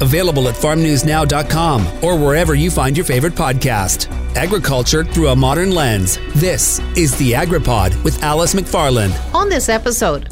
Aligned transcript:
Available 0.00 0.48
at 0.48 0.54
farmnewsnow.com 0.54 2.04
or 2.04 2.16
wherever 2.16 2.54
you 2.54 2.70
find 2.70 2.96
your 2.96 3.06
favorite 3.06 3.34
podcast. 3.34 4.10
Agriculture 4.36 5.04
through 5.04 5.28
a 5.28 5.36
modern 5.36 5.70
lens. 5.70 6.18
This 6.34 6.78
is 6.96 7.16
the 7.16 7.32
AgriPod 7.32 8.02
with 8.04 8.22
Alice 8.22 8.54
McFarland. 8.54 9.14
On 9.34 9.48
this 9.48 9.68
episode, 9.68 10.28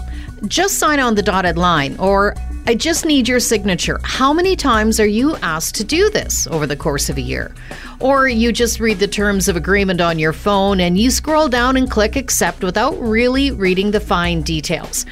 just 0.47 0.79
sign 0.79 1.01
on 1.01 1.15
the 1.15 1.23
dotted 1.23 1.57
line 1.57 1.97
or 1.99 2.35
I 2.67 2.75
just 2.75 3.05
need 3.05 3.29
your 3.29 3.41
signature. 3.41 4.01
How 4.05 4.33
many 4.33 4.57
times 4.57 4.99
are 4.99 5.07
you 5.07 5.37
asked 5.37 5.75
to 5.75 5.85
do 5.85 6.09
this 6.09 6.47
over 6.47 6.67
the 6.67 6.77
course 6.77 7.11
of 7.11 7.19
a 7.19 7.21
year? 7.21 7.55
Or 8.01 8.27
you 8.27 8.53
just 8.53 8.81
read 8.81 9.01
the 9.01 9.07
terms 9.07 9.49
of 9.49 9.57
agreement 9.57 10.01
on 10.01 10.19
your 10.19 10.33
phone 10.33 10.81
and 10.81 10.97
you 10.97 11.11
scroll 11.11 11.51
down 11.51 11.77
and 11.77 11.91
click 11.91 12.17
accept 12.17 12.65
without 12.65 12.99
really 12.99 13.51
reading 13.51 13.91
the 13.91 14.01
fine 14.01 14.41
details. 14.41 15.05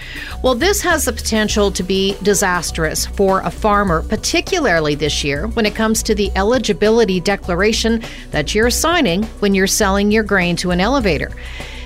Well, 0.42 0.54
this 0.54 0.80
has 0.80 1.04
the 1.04 1.12
potential 1.12 1.70
to 1.72 1.82
be 1.82 2.16
disastrous 2.22 3.04
for 3.04 3.40
a 3.40 3.50
farmer, 3.50 4.00
particularly 4.00 4.94
this 4.94 5.22
year 5.22 5.46
when 5.48 5.66
it 5.66 5.74
comes 5.74 6.02
to 6.04 6.14
the 6.14 6.32
eligibility 6.34 7.20
declaration 7.20 8.02
that 8.30 8.54
you're 8.54 8.70
signing 8.70 9.24
when 9.40 9.54
you're 9.54 9.66
selling 9.66 10.10
your 10.10 10.24
grain 10.24 10.56
to 10.56 10.70
an 10.70 10.80
elevator. 10.80 11.30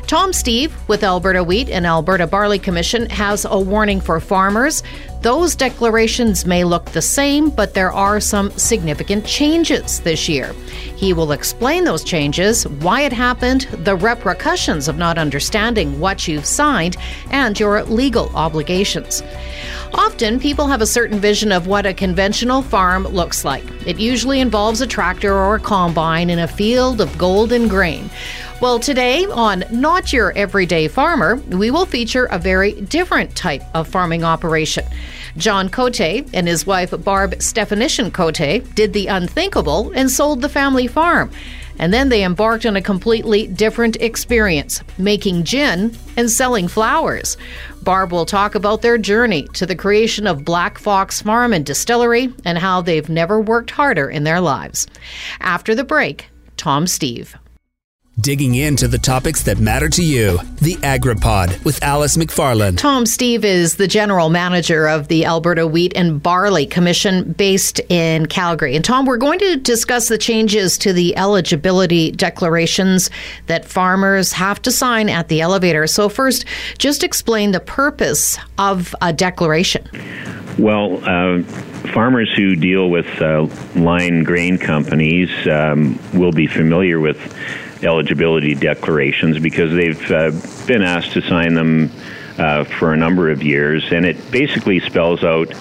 Tom 0.06 0.32
Steve 0.32 0.72
with 0.86 1.02
Alberta 1.02 1.42
Wheat 1.42 1.68
and 1.68 1.84
Alberta 1.84 2.28
Barley 2.28 2.60
Commission 2.60 3.10
has 3.10 3.44
a 3.44 3.58
warning 3.58 4.00
for 4.00 4.20
farmers. 4.20 4.84
Those 5.26 5.56
declarations 5.56 6.46
may 6.46 6.62
look 6.62 6.84
the 6.84 7.02
same, 7.02 7.50
but 7.50 7.74
there 7.74 7.90
are 7.90 8.20
some 8.20 8.52
significant 8.52 9.26
changes 9.26 9.98
this 9.98 10.28
year. 10.28 10.52
He 10.94 11.12
will 11.12 11.32
explain 11.32 11.82
those 11.82 12.04
changes, 12.04 12.64
why 12.68 13.00
it 13.00 13.12
happened, 13.12 13.62
the 13.72 13.96
repercussions 13.96 14.86
of 14.86 14.98
not 14.98 15.18
understanding 15.18 15.98
what 15.98 16.28
you've 16.28 16.46
signed, 16.46 16.96
and 17.32 17.58
your 17.58 17.82
legal 17.82 18.30
obligations. 18.36 19.24
Often, 19.94 20.38
people 20.38 20.68
have 20.68 20.80
a 20.80 20.86
certain 20.86 21.18
vision 21.18 21.50
of 21.50 21.66
what 21.66 21.86
a 21.86 21.92
conventional 21.92 22.62
farm 22.62 23.02
looks 23.08 23.44
like. 23.44 23.64
It 23.84 23.98
usually 23.98 24.38
involves 24.38 24.80
a 24.80 24.86
tractor 24.86 25.34
or 25.34 25.56
a 25.56 25.60
combine 25.60 26.30
in 26.30 26.38
a 26.38 26.46
field 26.46 27.00
of 27.00 27.18
golden 27.18 27.66
grain. 27.66 28.10
Well, 28.62 28.78
today 28.78 29.26
on 29.26 29.64
Not 29.70 30.12
Your 30.12 30.32
Everyday 30.32 30.88
Farmer, 30.88 31.36
we 31.50 31.70
will 31.70 31.84
feature 31.84 32.26
a 32.26 32.38
very 32.38 32.72
different 32.72 33.34
type 33.36 33.62
of 33.74 33.88
farming 33.88 34.24
operation. 34.24 34.84
John 35.36 35.68
Cote 35.68 36.00
and 36.00 36.48
his 36.48 36.66
wife 36.66 36.94
Barb 37.04 37.32
Stefanyshyn 37.36 38.12
Cote 38.12 38.74
did 38.74 38.92
the 38.92 39.06
unthinkable 39.06 39.92
and 39.94 40.10
sold 40.10 40.40
the 40.40 40.48
family 40.48 40.86
farm. 40.86 41.30
And 41.78 41.92
then 41.92 42.08
they 42.08 42.24
embarked 42.24 42.64
on 42.64 42.76
a 42.76 42.82
completely 42.82 43.46
different 43.46 43.96
experience, 43.96 44.82
making 44.96 45.44
gin 45.44 45.94
and 46.16 46.30
selling 46.30 46.68
flowers. 46.68 47.36
Barb 47.82 48.12
will 48.12 48.24
talk 48.24 48.54
about 48.54 48.80
their 48.80 48.96
journey 48.96 49.46
to 49.54 49.66
the 49.66 49.76
creation 49.76 50.26
of 50.26 50.44
Black 50.44 50.78
Fox 50.78 51.20
Farm 51.20 51.52
and 51.52 51.66
Distillery 51.66 52.32
and 52.44 52.56
how 52.56 52.80
they've 52.80 53.08
never 53.08 53.40
worked 53.40 53.70
harder 53.70 54.08
in 54.08 54.24
their 54.24 54.40
lives. 54.40 54.86
After 55.40 55.74
the 55.74 55.84
break, 55.84 56.30
Tom 56.56 56.86
Steve. 56.86 57.36
Digging 58.18 58.54
into 58.54 58.88
the 58.88 58.96
topics 58.96 59.42
that 59.42 59.58
matter 59.58 59.90
to 59.90 60.02
you. 60.02 60.38
The 60.62 60.76
AgriPod 60.76 61.62
with 61.66 61.82
Alice 61.82 62.16
McFarland. 62.16 62.78
Tom 62.78 63.04
Steve 63.04 63.44
is 63.44 63.76
the 63.76 63.86
general 63.86 64.30
manager 64.30 64.88
of 64.88 65.08
the 65.08 65.26
Alberta 65.26 65.66
Wheat 65.66 65.92
and 65.94 66.22
Barley 66.22 66.64
Commission 66.64 67.34
based 67.34 67.78
in 67.90 68.24
Calgary. 68.24 68.74
And 68.74 68.82
Tom, 68.82 69.04
we're 69.04 69.18
going 69.18 69.38
to 69.40 69.56
discuss 69.58 70.08
the 70.08 70.16
changes 70.16 70.78
to 70.78 70.94
the 70.94 71.14
eligibility 71.18 72.10
declarations 72.10 73.10
that 73.48 73.66
farmers 73.66 74.32
have 74.32 74.62
to 74.62 74.70
sign 74.70 75.10
at 75.10 75.28
the 75.28 75.42
elevator. 75.42 75.86
So, 75.86 76.08
first, 76.08 76.46
just 76.78 77.04
explain 77.04 77.50
the 77.50 77.60
purpose 77.60 78.38
of 78.56 78.94
a 79.02 79.12
declaration. 79.12 79.86
Well, 80.58 81.04
uh, 81.04 81.42
farmers 81.92 82.32
who 82.34 82.56
deal 82.56 82.88
with 82.88 83.20
uh, 83.20 83.46
line 83.74 84.24
grain 84.24 84.56
companies 84.56 85.28
um, 85.46 86.00
will 86.14 86.32
be 86.32 86.46
familiar 86.46 86.98
with 86.98 87.18
eligibility 87.82 88.54
declarations 88.54 89.38
because 89.38 89.72
they've 89.72 90.10
uh, 90.10 90.30
been 90.66 90.82
asked 90.82 91.12
to 91.12 91.22
sign 91.22 91.54
them 91.54 91.90
uh, 92.38 92.64
for 92.64 92.92
a 92.92 92.96
number 92.96 93.30
of 93.30 93.42
years, 93.42 93.84
and 93.92 94.04
it 94.04 94.30
basically 94.30 94.80
spells 94.80 95.24
out 95.24 95.54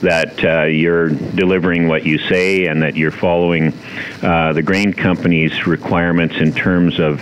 that 0.00 0.44
uh, 0.44 0.64
you're 0.64 1.08
delivering 1.08 1.88
what 1.88 2.04
you 2.04 2.18
say 2.18 2.66
and 2.66 2.82
that 2.82 2.96
you're 2.96 3.10
following 3.10 3.72
uh, 4.22 4.52
the 4.52 4.62
grain 4.62 4.92
company's 4.92 5.66
requirements 5.66 6.36
in 6.36 6.52
terms 6.52 6.98
of, 6.98 7.20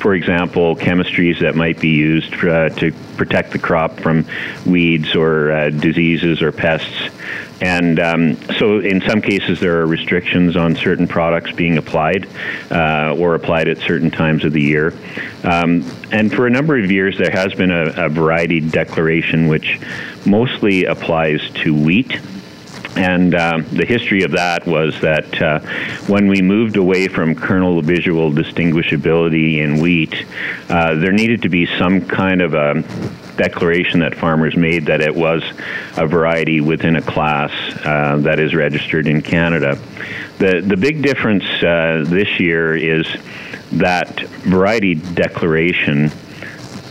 for 0.00 0.14
example, 0.14 0.74
chemistries 0.74 1.40
that 1.40 1.54
might 1.54 1.78
be 1.78 1.90
used 1.90 2.32
uh, 2.44 2.68
to 2.70 2.92
protect 3.16 3.52
the 3.52 3.58
crop 3.58 4.00
from 4.00 4.26
weeds 4.64 5.14
or 5.14 5.52
uh, 5.52 5.70
diseases 5.70 6.42
or 6.42 6.50
pests. 6.50 7.10
And 7.60 7.98
um, 8.00 8.36
so, 8.58 8.80
in 8.80 9.00
some 9.00 9.22
cases, 9.22 9.60
there 9.60 9.80
are 9.80 9.86
restrictions 9.86 10.56
on 10.56 10.76
certain 10.76 11.08
products 11.08 11.52
being 11.52 11.78
applied 11.78 12.28
uh, 12.70 13.16
or 13.18 13.34
applied 13.34 13.68
at 13.68 13.78
certain 13.78 14.10
times 14.10 14.44
of 14.44 14.52
the 14.52 14.60
year. 14.60 14.92
Um, 15.42 15.82
and 16.12 16.32
for 16.32 16.46
a 16.46 16.50
number 16.50 16.78
of 16.78 16.90
years, 16.90 17.16
there 17.16 17.30
has 17.30 17.54
been 17.54 17.70
a, 17.70 18.06
a 18.06 18.08
variety 18.10 18.60
declaration 18.60 19.48
which 19.48 19.80
mostly 20.26 20.84
applies 20.84 21.40
to 21.62 21.74
wheat. 21.74 22.20
And 22.94 23.34
uh, 23.34 23.62
the 23.72 23.84
history 23.84 24.22
of 24.22 24.32
that 24.32 24.66
was 24.66 24.98
that 25.00 25.42
uh, 25.42 25.60
when 26.06 26.28
we 26.28 26.40
moved 26.40 26.76
away 26.76 27.08
from 27.08 27.34
kernel 27.34 27.82
visual 27.82 28.30
distinguishability 28.32 29.58
in 29.58 29.80
wheat, 29.80 30.26
uh, 30.68 30.94
there 30.94 31.12
needed 31.12 31.42
to 31.42 31.50
be 31.50 31.66
some 31.78 32.06
kind 32.06 32.40
of 32.40 32.54
a 32.54 32.82
declaration 33.36 34.00
that 34.00 34.14
farmers 34.14 34.56
made 34.56 34.86
that 34.86 35.00
it 35.00 35.14
was 35.14 35.42
a 35.96 36.06
variety 36.06 36.60
within 36.60 36.96
a 36.96 37.02
class 37.02 37.50
uh, 37.84 38.16
that 38.18 38.38
is 38.40 38.54
registered 38.54 39.06
in 39.06 39.22
Canada. 39.22 39.78
The, 40.38 40.60
the 40.60 40.76
big 40.76 41.02
difference 41.02 41.44
uh, 41.62 42.04
this 42.06 42.40
year 42.40 42.74
is 42.74 43.06
that 43.72 44.20
variety 44.20 44.94
declaration 44.94 46.10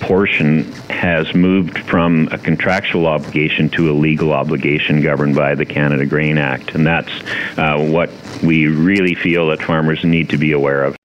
portion 0.01 0.71
has 0.89 1.33
moved 1.33 1.79
from 1.79 2.27
a 2.31 2.37
contractual 2.37 3.07
obligation 3.07 3.69
to 3.69 3.89
a 3.89 3.93
legal 3.93 4.33
obligation 4.33 5.01
governed 5.01 5.35
by 5.35 5.55
the 5.55 5.65
Canada 5.65 6.05
Grain 6.05 6.37
Act. 6.37 6.75
And 6.75 6.85
that's 6.85 7.11
uh, 7.57 7.79
what 7.79 8.11
we 8.43 8.67
really 8.67 9.15
feel 9.15 9.47
that 9.47 9.61
farmers 9.61 10.03
need 10.03 10.29
to 10.29 10.37
be 10.37 10.51
aware 10.51 10.83
of. 10.83 10.95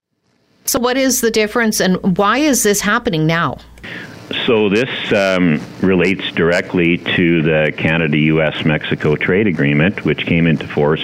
So, 0.67 0.78
what 0.78 0.97
is 0.97 1.21
the 1.21 1.31
difference 1.31 1.81
and 1.81 2.17
why 2.17 2.39
is 2.39 2.62
this 2.62 2.81
happening 2.81 3.27
now? 3.27 3.59
So, 4.46 4.68
this 4.68 5.12
um, 5.12 5.60
relates 5.80 6.30
directly 6.30 6.98
to 6.98 7.42
the 7.42 7.72
Canada 7.76 8.16
US 8.16 8.64
Mexico 8.64 9.16
trade 9.16 9.48
agreement, 9.48 10.04
which 10.04 10.24
came 10.24 10.46
into 10.46 10.68
force 10.68 11.02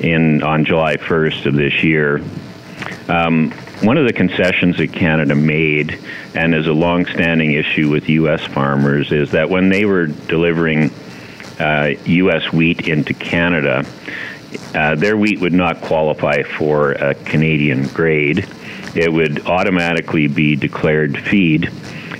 in, 0.00 0.42
on 0.42 0.66
July 0.66 0.98
1st 0.98 1.46
of 1.46 1.54
this 1.54 1.82
year. 1.82 2.22
Um, 3.08 3.52
one 3.80 3.96
of 3.96 4.06
the 4.06 4.12
concessions 4.12 4.76
that 4.76 4.92
Canada 4.92 5.34
made, 5.34 5.98
and 6.34 6.54
is 6.54 6.66
a 6.66 6.72
long-standing 6.72 7.52
issue 7.52 7.88
with 7.88 8.08
U.S. 8.10 8.42
farmers, 8.42 9.12
is 9.12 9.30
that 9.30 9.48
when 9.48 9.70
they 9.70 9.86
were 9.86 10.06
delivering 10.06 10.90
uh, 11.58 11.92
U.S. 12.04 12.52
wheat 12.52 12.86
into 12.86 13.14
Canada, 13.14 13.86
uh, 14.74 14.94
their 14.94 15.16
wheat 15.16 15.40
would 15.40 15.54
not 15.54 15.80
qualify 15.80 16.42
for 16.42 16.92
a 16.92 17.14
Canadian 17.14 17.86
grade. 17.88 18.46
It 18.94 19.10
would 19.10 19.46
automatically 19.46 20.26
be 20.26 20.54
declared 20.54 21.18
feed, 21.18 21.70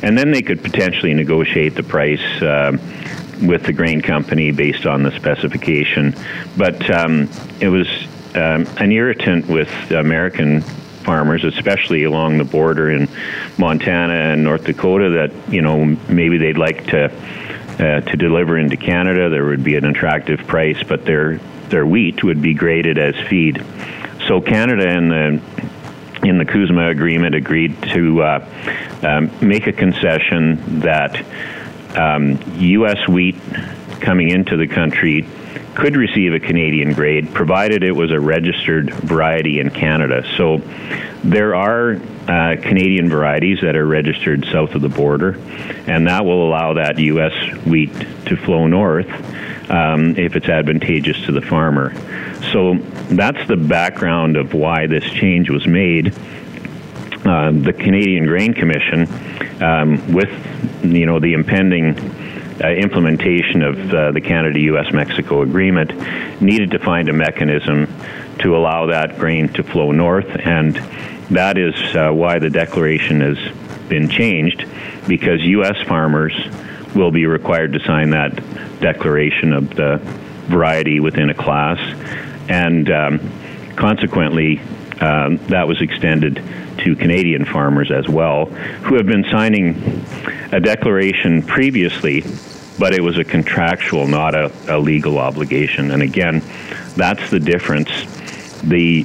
and 0.03 0.17
then 0.17 0.31
they 0.31 0.43
could 0.43 0.63
potentially 0.63 1.15
negotiate 1.15 1.75
the 1.75 1.83
price. 1.83 2.43
Uh, 2.43 2.77
with 3.43 3.65
the 3.65 3.73
grain 3.73 4.01
company 4.01 4.53
based 4.53 4.87
on 4.87 5.03
the 5.03 5.11
specification, 5.17 6.15
but 6.57 6.89
um, 6.91 7.29
it 7.61 7.69
was 7.69 7.89
um, 8.37 8.67
an 8.77 8.93
irritant 8.93 9.49
with 9.49 9.69
American 9.91 10.63
farmers, 11.03 11.45
especially 11.45 12.05
along 12.05 12.39
the 12.39 12.45
border 12.45 12.91
in 12.91 13.09
Montana 13.59 14.15
and 14.15 14.45
North 14.45 14.65
Dakota, 14.65 15.11
that 15.11 15.53
you 15.53 15.63
know 15.63 15.85
maybe 16.09 16.39
they'd 16.39 16.59
like 16.59 16.87
to 16.87 17.05
uh, 17.05 18.01
to 18.01 18.17
deliver 18.17 18.57
into 18.57 18.77
Canada. 18.77 19.29
There 19.29 19.45
would 19.45 19.65
be 19.65 19.77
an 19.77 19.85
attractive 19.85 20.47
price, 20.47 20.83
but 20.83 21.05
their 21.05 21.39
their 21.69 21.87
wheat 21.87 22.23
would 22.23 22.41
be 22.41 22.55
graded 22.55 22.99
as 22.99 23.15
feed. 23.29 23.65
So 24.27 24.41
Canada 24.41 24.89
and 24.89 25.11
the 25.11 25.43
in 26.23 26.39
the 26.39 26.45
CUSMA 26.45 26.91
agreement 26.91 27.35
agreed 27.35 27.81
to 27.95 28.23
uh, 28.23 28.47
um, 29.03 29.31
make 29.41 29.67
a 29.67 29.73
concession 29.73 30.81
that 30.81 31.25
um, 31.97 32.39
U.S. 32.59 33.09
wheat 33.09 33.37
coming 34.01 34.31
into 34.31 34.57
the 34.57 34.67
country 34.67 35.27
could 35.75 35.97
receive 35.97 36.35
a 36.35 36.41
Canadian 36.41 36.93
grade, 36.93 37.33
provided 37.33 37.83
it 37.83 37.93
was 37.93 38.11
a 38.11 38.21
registered 38.21 38.93
variety 38.93 39.59
in 39.59 39.71
Canada. 39.71 40.25
So 40.37 40.59
there 41.25 41.55
are 41.55 41.95
uh, 42.29 42.57
Canadian 42.61 43.09
varieties 43.09 43.61
that 43.63 43.75
are 43.75 43.87
registered 43.87 44.45
south 44.47 44.75
of 44.75 44.83
the 44.83 44.89
border, 44.89 45.39
and 45.87 46.07
that 46.07 46.25
will 46.25 46.47
allow 46.47 46.75
that 46.75 46.99
U.S. 46.99 47.33
wheat 47.65 47.93
to 48.27 48.37
flow 48.37 48.67
north 48.67 49.09
um, 49.71 50.17
if 50.17 50.37
it's 50.37 50.49
advantageous 50.49 51.21
to 51.27 51.33
the 51.33 51.43
farmer. 51.43 51.93
So 52.51 52.75
that's 53.11 53.47
the 53.47 53.57
background 53.57 54.37
of 54.37 54.55
why 54.55 54.87
this 54.87 55.05
change 55.05 55.51
was 55.51 55.67
made. 55.67 56.15
Uh, 57.25 57.53
the 57.53 57.73
Canadian 57.73 58.27
Grain 58.27 58.53
Commission, 58.53 59.07
um, 59.63 60.13
with 60.13 60.31
you 60.83 61.07
know 61.07 61.21
the 61.21 61.35
impending 61.35 61.97
uh, 62.63 62.69
implementation 62.69 63.63
of 63.63 63.95
uh, 63.95 64.11
the 64.11 64.21
Canada 64.21 64.59
US 64.61 64.93
Mexico 64.93 65.43
agreement 65.43 65.93
needed 66.41 66.73
to 66.73 66.79
find 66.79 67.09
a 67.09 67.13
mechanism 67.13 67.87
to 68.41 68.57
allow 68.57 68.87
that 68.87 69.19
grain 69.19 69.49
to 69.53 69.63
flow 69.63 69.93
north, 69.93 70.29
and 70.45 70.75
that 71.31 71.57
is 71.57 71.75
uh, 71.95 72.11
why 72.11 72.39
the 72.39 72.51
declaration 72.51 73.21
has 73.21 73.39
been 73.89 74.09
changed 74.09 74.67
because 75.07 75.41
U.S. 75.43 75.77
farmers 75.87 76.35
will 76.95 77.11
be 77.11 77.27
required 77.27 77.73
to 77.73 77.81
sign 77.81 78.11
that 78.11 78.35
declaration 78.81 79.53
of 79.53 79.71
the 79.71 80.01
variety 80.49 81.01
within 81.01 81.31
a 81.31 81.35
class, 81.35 81.79
and 82.49 82.91
um, 82.91 83.75
consequently, 83.77 84.61
um, 85.01 85.39
that 85.49 85.67
was 85.67 85.81
extended 85.81 86.43
to 86.79 86.97
Canadian 86.97 87.45
farmers 87.45 87.91
as 87.91 88.09
well, 88.09 88.47
who 88.47 88.97
have 88.97 89.07
been 89.07 89.25
signing 89.31 90.05
a 90.53 90.61
declaration 90.61 91.43
previously, 91.43 92.25
but 92.79 92.95
it 92.95 93.03
was 93.03 93.19
a 93.19 93.25
contractual, 93.25 94.07
not 94.07 94.35
a, 94.35 94.51
a 94.69 94.79
legal 94.79 95.19
obligation. 95.19 95.91
And 95.91 96.03
again, 96.03 96.43
that's 96.97 97.31
the 97.31 97.41
difference. 97.41 97.91
The 98.63 99.05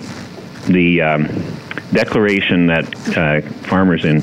the 0.67 1.01
um, 1.01 1.27
declaration 1.91 2.67
that 2.67 3.17
uh, 3.17 3.41
farmers 3.67 4.03
in 4.03 4.21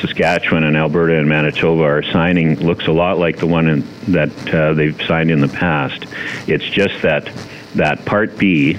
Saskatchewan 0.00 0.64
and 0.64 0.76
Alberta 0.76 1.16
and 1.16 1.28
Manitoba 1.28 1.82
are 1.82 2.02
signing 2.02 2.56
looks 2.56 2.86
a 2.86 2.92
lot 2.92 3.18
like 3.18 3.38
the 3.38 3.46
one 3.46 3.68
in, 3.68 3.88
that 4.08 4.54
uh, 4.54 4.74
they've 4.74 5.00
signed 5.06 5.30
in 5.30 5.40
the 5.40 5.48
past. 5.48 6.04
It's 6.46 6.64
just 6.64 7.00
that 7.02 7.30
that 7.74 8.04
Part 8.04 8.38
B 8.38 8.74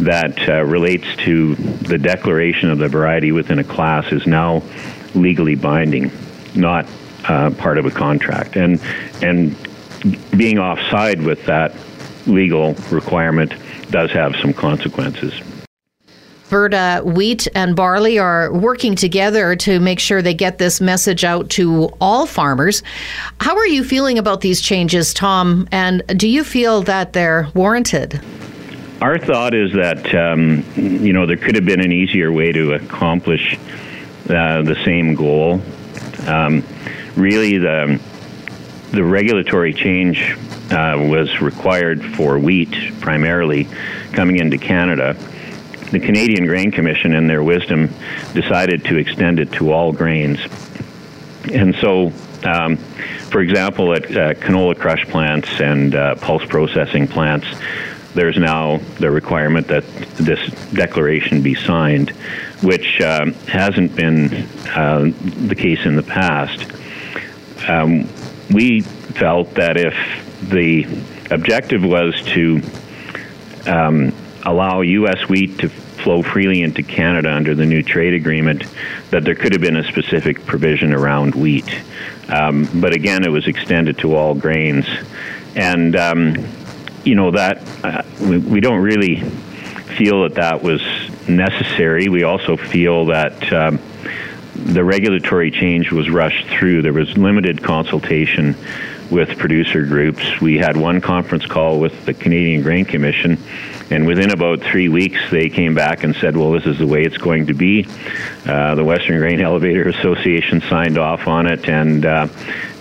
that 0.00 0.48
uh, 0.48 0.64
relates 0.64 1.06
to 1.16 1.54
the 1.54 1.98
declaration 1.98 2.70
of 2.70 2.78
the 2.78 2.88
variety 2.88 3.32
within 3.32 3.58
a 3.58 3.64
class 3.64 4.10
is 4.12 4.26
now 4.26 4.62
legally 5.14 5.54
binding, 5.54 6.10
not 6.54 6.86
uh, 7.28 7.50
part 7.50 7.78
of 7.78 7.86
a 7.86 7.90
contract. 7.90 8.56
And 8.56 8.80
and 9.22 9.56
being 10.36 10.58
offside 10.58 11.22
with 11.22 11.44
that 11.46 11.74
legal 12.26 12.74
requirement 12.90 13.52
does 13.90 14.10
have 14.12 14.34
some 14.36 14.52
consequences. 14.52 15.34
Alberta 16.52 17.00
Wheat 17.02 17.48
and 17.54 17.74
Barley 17.74 18.18
are 18.18 18.52
working 18.52 18.94
together 18.94 19.56
to 19.56 19.80
make 19.80 19.98
sure 19.98 20.20
they 20.20 20.34
get 20.34 20.58
this 20.58 20.82
message 20.82 21.24
out 21.24 21.48
to 21.50 21.86
all 21.98 22.26
farmers. 22.26 22.82
How 23.40 23.56
are 23.56 23.66
you 23.66 23.82
feeling 23.82 24.18
about 24.18 24.42
these 24.42 24.60
changes, 24.60 25.14
Tom? 25.14 25.66
And 25.72 26.02
do 26.08 26.28
you 26.28 26.44
feel 26.44 26.82
that 26.82 27.14
they're 27.14 27.48
warranted? 27.54 28.20
Our 29.00 29.18
thought 29.18 29.54
is 29.54 29.72
that 29.72 30.14
um, 30.14 30.62
you 30.76 31.14
know 31.14 31.24
there 31.24 31.38
could 31.38 31.54
have 31.54 31.64
been 31.64 31.80
an 31.80 31.90
easier 31.90 32.30
way 32.30 32.52
to 32.52 32.74
accomplish 32.74 33.58
uh, 34.28 34.60
the 34.60 34.76
same 34.84 35.14
goal. 35.14 35.62
Um, 36.26 36.62
really, 37.16 37.56
the 37.56 37.98
the 38.90 39.02
regulatory 39.02 39.72
change 39.72 40.36
uh, 40.70 40.98
was 41.08 41.40
required 41.40 42.04
for 42.14 42.38
wheat 42.38 42.74
primarily 43.00 43.66
coming 44.12 44.36
into 44.36 44.58
Canada 44.58 45.16
the 45.92 46.00
Canadian 46.00 46.46
Grain 46.46 46.70
Commission, 46.70 47.14
in 47.14 47.26
their 47.26 47.42
wisdom, 47.42 47.94
decided 48.32 48.84
to 48.86 48.96
extend 48.96 49.38
it 49.38 49.52
to 49.52 49.72
all 49.72 49.92
grains. 49.92 50.40
And 51.52 51.74
so, 51.76 52.12
um, 52.44 52.78
for 53.28 53.40
example, 53.40 53.92
at 53.94 54.04
uh, 54.06 54.34
canola 54.34 54.76
crush 54.76 55.06
plants 55.06 55.48
and 55.60 55.94
uh, 55.94 56.14
pulse 56.16 56.44
processing 56.46 57.06
plants, 57.06 57.46
there's 58.14 58.38
now 58.38 58.78
the 58.98 59.10
requirement 59.10 59.68
that 59.68 59.84
this 60.16 60.40
declaration 60.72 61.42
be 61.42 61.54
signed, 61.54 62.10
which 62.62 63.00
um, 63.02 63.34
hasn't 63.46 63.94
been 63.94 64.32
uh, 64.74 65.10
the 65.46 65.54
case 65.54 65.84
in 65.84 65.96
the 65.96 66.02
past. 66.02 66.64
Um, 67.68 68.08
we 68.50 68.80
felt 68.80 69.54
that 69.54 69.76
if 69.76 69.94
the 70.48 70.86
objective 71.30 71.84
was 71.84 72.20
to 72.22 72.62
um, 73.66 74.12
allow 74.44 74.80
U.S. 74.80 75.28
wheat 75.28 75.58
to 75.58 75.70
flow 76.02 76.22
freely 76.22 76.62
into 76.62 76.82
Canada 76.82 77.32
under 77.32 77.54
the 77.54 77.66
new 77.66 77.82
trade 77.82 78.14
agreement, 78.14 78.64
that 79.10 79.24
there 79.24 79.34
could 79.34 79.52
have 79.52 79.60
been 79.60 79.76
a 79.76 79.84
specific 79.84 80.44
provision 80.46 80.92
around 80.92 81.34
wheat. 81.34 81.68
Um, 82.28 82.68
but 82.80 82.94
again, 82.94 83.24
it 83.24 83.30
was 83.30 83.46
extended 83.46 83.98
to 83.98 84.14
all 84.14 84.34
grains. 84.34 84.86
And, 85.54 85.96
um, 85.96 86.46
you 87.04 87.14
know, 87.14 87.30
that 87.32 87.62
uh, 87.84 88.02
we, 88.20 88.38
we, 88.38 88.60
don't 88.60 88.80
really 88.80 89.16
feel 89.96 90.22
that 90.22 90.34
that 90.34 90.62
was 90.62 90.80
necessary. 91.28 92.08
We 92.08 92.22
also 92.22 92.56
feel 92.56 93.06
that. 93.06 93.52
Um, 93.52 93.78
the 94.54 94.84
regulatory 94.84 95.50
change 95.50 95.90
was 95.90 96.10
rushed 96.10 96.46
through. 96.48 96.82
There 96.82 96.92
was 96.92 97.16
limited 97.16 97.62
consultation 97.62 98.54
with 99.10 99.38
producer 99.38 99.84
groups. 99.84 100.40
We 100.40 100.58
had 100.58 100.76
one 100.76 101.00
conference 101.00 101.46
call 101.46 101.78
with 101.78 102.06
the 102.06 102.14
Canadian 102.14 102.62
Grain 102.62 102.84
Commission, 102.84 103.38
and 103.92 104.06
within 104.06 104.30
about 104.30 104.60
three 104.60 104.88
weeks, 104.88 105.18
they 105.30 105.48
came 105.48 105.74
back 105.74 106.02
and 106.02 106.16
said, 106.16 106.36
"Well, 106.36 106.52
this 106.52 106.66
is 106.66 106.78
the 106.78 106.86
way 106.86 107.02
it's 107.02 107.18
going 107.18 107.46
to 107.46 107.54
be." 107.54 107.86
Uh, 108.46 108.74
the 108.74 108.84
Western 108.84 109.18
Grain 109.18 109.40
Elevator 109.50 109.88
Association 109.88 110.62
signed 110.62 110.98
off 110.98 111.28
on 111.28 111.46
it, 111.46 111.68
and 111.68 112.06
uh, 112.06 112.28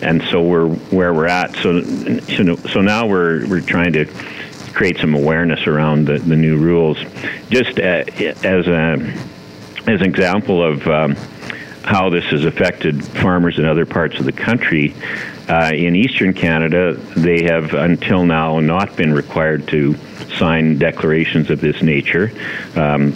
and 0.02 0.24
so 0.24 0.42
we're 0.42 0.68
where 0.68 1.14
we're 1.14 1.28
at. 1.28 1.56
So 1.58 1.82
so 1.82 2.82
now 2.82 3.08
we're 3.08 3.46
we're 3.48 3.62
trying 3.62 3.94
to 3.94 4.06
create 4.74 4.98
some 5.00 5.14
awareness 5.14 5.68
around 5.68 6.06
the, 6.06 6.18
the 6.20 6.36
new 6.36 6.58
rules. 6.58 6.98
Just 7.50 7.78
uh, 7.78 8.04
as 8.44 8.68
a 8.68 8.94
as 9.88 10.00
an 10.00 10.06
example 10.06 10.64
of 10.64 10.88
um, 10.88 11.16
how 11.84 12.10
this 12.10 12.26
has 12.26 12.46
affected 12.46 13.04
farmers 13.04 13.58
in 13.58 13.66
other 13.66 13.86
parts 13.86 14.20
of 14.20 14.26
the 14.26 14.32
country. 14.32 14.94
Uh, 15.50 15.72
in 15.74 15.96
eastern 15.96 16.34
Canada, 16.34 16.94
they 17.16 17.44
have 17.44 17.74
until 17.74 18.26
now 18.26 18.60
not 18.60 18.96
been 18.96 19.14
required 19.14 19.68
to 19.68 19.96
sign 20.38 20.78
declarations 20.78 21.50
of 21.50 21.60
this 21.60 21.82
nature. 21.82 22.32
Um, 22.76 23.14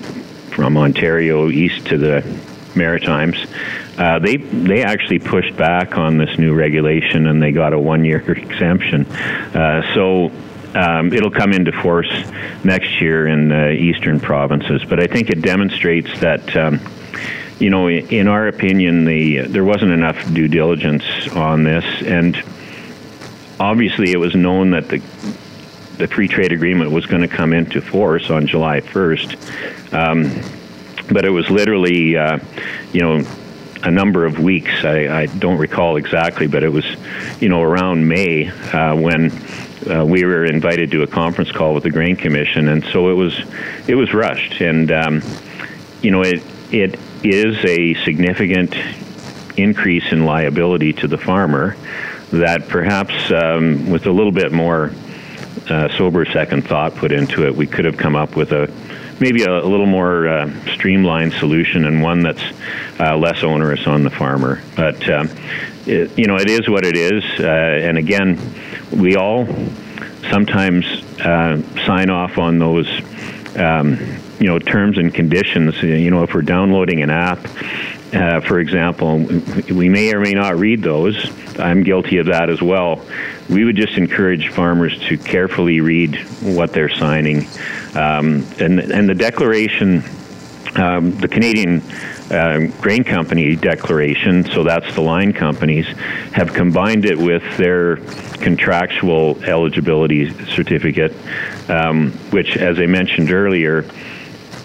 from 0.55 0.77
Ontario 0.77 1.49
east 1.49 1.85
to 1.87 1.97
the 1.97 2.23
Maritimes, 2.75 3.37
uh, 3.97 4.19
they 4.19 4.37
they 4.37 4.83
actually 4.83 5.19
pushed 5.19 5.55
back 5.55 5.97
on 5.97 6.17
this 6.17 6.37
new 6.37 6.53
regulation 6.53 7.27
and 7.27 7.41
they 7.41 7.51
got 7.51 7.73
a 7.73 7.79
one 7.79 8.03
year 8.03 8.19
exemption. 8.31 9.05
Uh, 9.05 9.93
so 9.93 10.31
um, 10.75 11.13
it'll 11.13 11.31
come 11.31 11.53
into 11.53 11.71
force 11.71 12.11
next 12.63 12.99
year 12.99 13.27
in 13.27 13.49
the 13.49 13.71
eastern 13.71 14.19
provinces. 14.19 14.83
But 14.83 14.99
I 14.99 15.07
think 15.07 15.29
it 15.29 15.41
demonstrates 15.41 16.19
that. 16.19 16.55
Um, 16.55 16.79
you 17.59 17.69
know, 17.69 17.89
in 17.89 18.27
our 18.27 18.47
opinion, 18.47 19.05
the 19.05 19.41
there 19.41 19.63
wasn't 19.63 19.91
enough 19.91 20.33
due 20.33 20.47
diligence 20.47 21.03
on 21.31 21.63
this, 21.63 21.85
and 22.03 22.41
obviously 23.59 24.11
it 24.11 24.17
was 24.17 24.35
known 24.35 24.71
that 24.71 24.89
the 24.89 24.99
the 25.97 26.07
free 26.07 26.27
trade 26.27 26.51
agreement 26.51 26.91
was 26.91 27.05
going 27.05 27.21
to 27.21 27.27
come 27.27 27.53
into 27.53 27.79
force 27.81 28.29
on 28.29 28.47
July 28.47 28.81
1st, 28.81 29.93
um, 29.93 31.07
but 31.09 31.23
it 31.23 31.29
was 31.29 31.49
literally, 31.49 32.17
uh, 32.17 32.37
you 32.91 32.99
know, 32.99 33.25
a 33.83 33.91
number 33.91 34.25
of 34.25 34.37
weeks. 34.39 34.83
I, 34.83 35.21
I, 35.21 35.25
don't 35.27 35.57
recall 35.57 35.95
exactly, 35.95 36.47
but 36.47 36.63
it 36.63 36.69
was, 36.69 36.85
you 37.39 37.47
know, 37.47 37.61
around 37.61 38.07
May 38.07 38.49
uh, 38.49 38.95
when. 38.95 39.31
Uh, 39.85 40.03
we 40.03 40.25
were 40.25 40.45
invited 40.45 40.89
to 40.89 41.03
a 41.03 41.07
conference 41.07 41.51
call 41.51 41.75
with 41.75 41.83
the 41.83 41.91
Grain 41.91 42.15
Commission, 42.15 42.69
and 42.69 42.83
so 42.85 43.11
it 43.11 43.13
was, 43.13 43.39
it 43.87 43.93
was 43.93 44.15
rushed, 44.15 44.59
and 44.59 44.91
um, 44.91 45.21
you 46.01 46.09
know 46.09 46.23
it 46.23 46.41
it 46.71 46.99
is 47.29 47.63
a 47.65 47.93
significant 48.03 48.75
increase 49.57 50.11
in 50.11 50.25
liability 50.25 50.93
to 50.93 51.07
the 51.07 51.17
farmer 51.17 51.75
that 52.31 52.67
perhaps 52.67 53.13
um, 53.31 53.89
with 53.89 54.05
a 54.05 54.11
little 54.11 54.31
bit 54.31 54.51
more 54.51 54.91
uh, 55.69 55.89
sober 55.97 56.25
second 56.25 56.67
thought 56.67 56.95
put 56.95 57.11
into 57.11 57.45
it, 57.45 57.55
we 57.55 57.65
could 57.65 57.85
have 57.85 57.97
come 57.97 58.15
up 58.15 58.35
with 58.35 58.51
a 58.51 58.71
maybe 59.19 59.43
a, 59.43 59.49
a 59.49 59.67
little 59.67 59.85
more 59.85 60.27
uh, 60.27 60.73
streamlined 60.73 61.33
solution 61.33 61.85
and 61.85 62.01
one 62.01 62.21
that's 62.21 62.43
uh, 62.99 63.15
less 63.15 63.43
onerous 63.43 63.87
on 63.87 64.03
the 64.03 64.09
farmer. 64.09 64.61
But 64.75 65.09
um, 65.09 65.29
it, 65.85 66.17
you 66.17 66.25
know, 66.25 66.35
it 66.35 66.49
is 66.49 66.67
what 66.67 66.85
it 66.85 66.97
is, 66.97 67.23
uh, 67.39 67.43
and 67.43 67.97
again, 67.97 68.39
we 68.91 69.15
all 69.15 69.47
sometimes 70.29 70.85
uh, 71.19 71.61
sign 71.85 72.09
off 72.09 72.37
on 72.37 72.59
those. 72.59 72.87
Um, 73.55 74.24
you 74.39 74.47
know 74.47 74.59
terms 74.59 74.97
and 74.97 75.13
conditions. 75.13 75.81
You 75.81 76.11
know, 76.11 76.23
if 76.23 76.33
we're 76.33 76.41
downloading 76.41 77.01
an 77.01 77.09
app, 77.09 77.39
uh, 78.13 78.39
for 78.41 78.59
example, 78.59 79.17
we 79.69 79.89
may 79.89 80.13
or 80.13 80.19
may 80.19 80.33
not 80.33 80.57
read 80.57 80.81
those. 80.81 81.31
I'm 81.59 81.83
guilty 81.83 82.17
of 82.17 82.27
that 82.27 82.49
as 82.49 82.61
well. 82.61 83.05
We 83.49 83.65
would 83.65 83.75
just 83.75 83.97
encourage 83.97 84.49
farmers 84.49 84.97
to 85.07 85.17
carefully 85.17 85.81
read 85.81 86.15
what 86.41 86.73
they're 86.73 86.89
signing, 86.89 87.47
um, 87.95 88.45
and 88.59 88.79
and 88.79 89.09
the 89.09 89.15
declaration, 89.15 90.03
um, 90.75 91.17
the 91.17 91.27
Canadian. 91.27 91.81
Uh, 92.25 92.65
grain 92.81 93.03
company 93.03 93.55
declaration, 93.55 94.43
so 94.45 94.63
that's 94.63 94.95
the 94.95 95.01
line 95.01 95.31
companies, 95.31 95.85
have 96.33 96.51
combined 96.51 97.05
it 97.05 97.15
with 97.15 97.43
their 97.55 97.97
contractual 98.37 99.39
eligibility 99.43 100.31
certificate, 100.45 101.13
um, 101.69 102.11
which, 102.31 102.57
as 102.57 102.79
I 102.79 102.87
mentioned 102.87 103.29
earlier, 103.29 103.85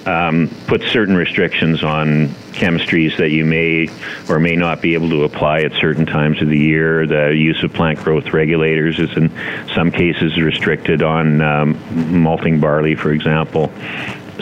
um, 0.07 0.51
put 0.67 0.83
certain 0.83 1.17
restrictions 1.17 1.83
on 1.83 2.29
chemistries 2.53 3.17
that 3.19 3.31
you 3.31 3.45
may 3.45 3.89
or 4.29 4.39
may 4.39 4.57
not 4.57 4.81
be 4.81 4.95
able 4.95 5.11
to 5.11 5.25
apply 5.25 5.61
at 5.61 5.73
certain 5.75 6.07
times 6.07 6.41
of 6.43 6.49
the 6.49 6.59
year. 6.59 7.07
The 7.07 7.35
use 7.35 7.63
of 7.63 7.73
plant 7.73 7.99
growth 8.01 8.33
regulators 8.33 8.99
is 8.99 9.17
in 9.17 9.31
some 9.75 9.91
cases 9.91 10.41
restricted 10.41 11.03
on 11.03 11.41
um, 11.41 12.23
malting 12.23 12.61
barley, 12.61 12.95
for 12.95 13.13
example. 13.13 13.73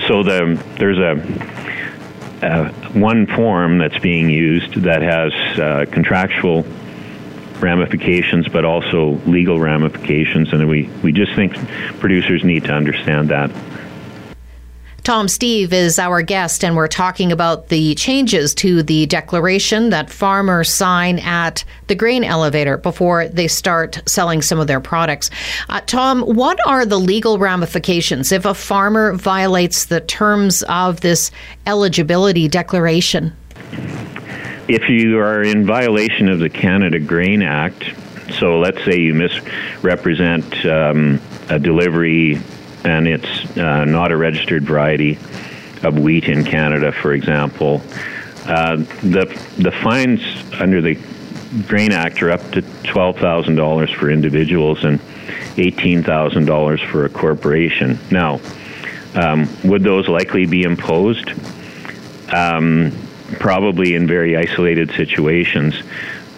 So 0.07 0.23
the, 0.23 0.63
there's 0.79 0.99
a 0.99 1.69
uh, 2.41 2.71
one 2.93 3.27
form 3.27 3.79
that's 3.79 3.99
being 3.99 4.31
used 4.31 4.75
that 4.83 5.03
has 5.03 5.33
uh, 5.59 5.87
contractual 5.91 6.65
ramifications, 7.59 8.49
but 8.49 8.65
also 8.65 9.21
legal 9.27 9.59
ramifications, 9.59 10.53
and 10.53 10.69
we, 10.69 10.85
we 11.03 11.13
just 11.13 11.35
think 11.35 11.57
producers 11.99 12.45
need 12.45 12.65
to 12.65 12.73
understand 12.73 13.31
that. 13.31 13.51
Tom 15.09 15.27
Steve 15.27 15.73
is 15.73 15.99
our 15.99 16.21
guest, 16.21 16.63
and 16.63 16.77
we're 16.77 16.87
talking 16.87 17.33
about 17.33 17.69
the 17.69 17.95
changes 17.95 18.55
to 18.57 18.83
the 18.83 19.07
declaration 19.07 19.89
that 19.89 20.11
farmers 20.11 20.69
sign 20.71 21.19
at 21.21 21.65
the 21.87 21.95
grain 21.95 22.25
elevator 22.25 22.77
before 22.77 23.27
they 23.27 23.49
start 23.49 24.03
selling 24.05 24.43
some 24.43 24.59
of 24.59 24.67
their 24.67 24.81
products. 24.81 25.31
Uh, 25.71 25.81
Tom, 25.87 26.21
what 26.21 26.59
are 26.67 26.85
the 26.85 26.99
legal 26.99 27.39
ramifications 27.39 28.33
if 28.33 28.45
a 28.45 28.53
farmer 28.53 29.15
violates 29.15 29.87
the 29.87 30.03
terms 30.03 30.63
of 30.65 31.01
this 31.01 31.31
eligibility 31.65 32.47
declaration? 32.47 33.35
If 34.69 34.91
you 34.91 35.19
are 35.21 35.43
in 35.43 35.65
violation 35.65 36.29
of 36.29 36.39
the 36.39 36.51
Canada 36.51 37.01
Grain 37.01 37.41
Act, 37.41 37.95
so 38.39 38.59
let's 38.59 38.85
say 38.85 39.01
you 39.01 39.15
misrepresent 39.15 40.67
um, 40.67 41.19
a 41.49 41.59
delivery 41.59 42.39
and 42.85 43.09
it's 43.09 43.57
uh, 43.57 43.85
not 43.85 44.13
a 44.13 44.17
registered 44.17 44.65
variety 44.65 45.19
of 45.83 45.99
wheat 45.99 46.25
in 46.25 46.45
Canada, 46.45 46.93
for 46.93 47.13
example. 47.13 47.83
Uh, 48.47 48.77
the 48.77 49.27
the 49.59 49.71
fines 49.71 50.21
under 50.61 50.81
the 50.81 50.99
Grain 51.67 51.93
Act 51.93 52.23
are 52.23 52.31
up 52.31 52.51
to 52.53 52.63
twelve 52.85 53.17
thousand 53.19 53.57
dollars 53.57 53.91
for 53.91 54.11
individuals 54.11 54.85
and 54.85 55.01
eighteen 55.57 56.03
thousand 56.03 56.47
dollars 56.47 56.81
for 56.81 57.05
a 57.05 57.09
corporation. 57.09 57.99
Now, 58.11 58.41
um, 59.15 59.49
would 59.65 59.83
those 59.83 60.09
likely 60.09 60.47
be 60.47 60.63
imposed? 60.63 61.31
Um, 62.33 62.93
probably 63.39 63.95
in 63.95 64.07
very 64.07 64.37
isolated 64.37 64.91
situations. 64.93 65.75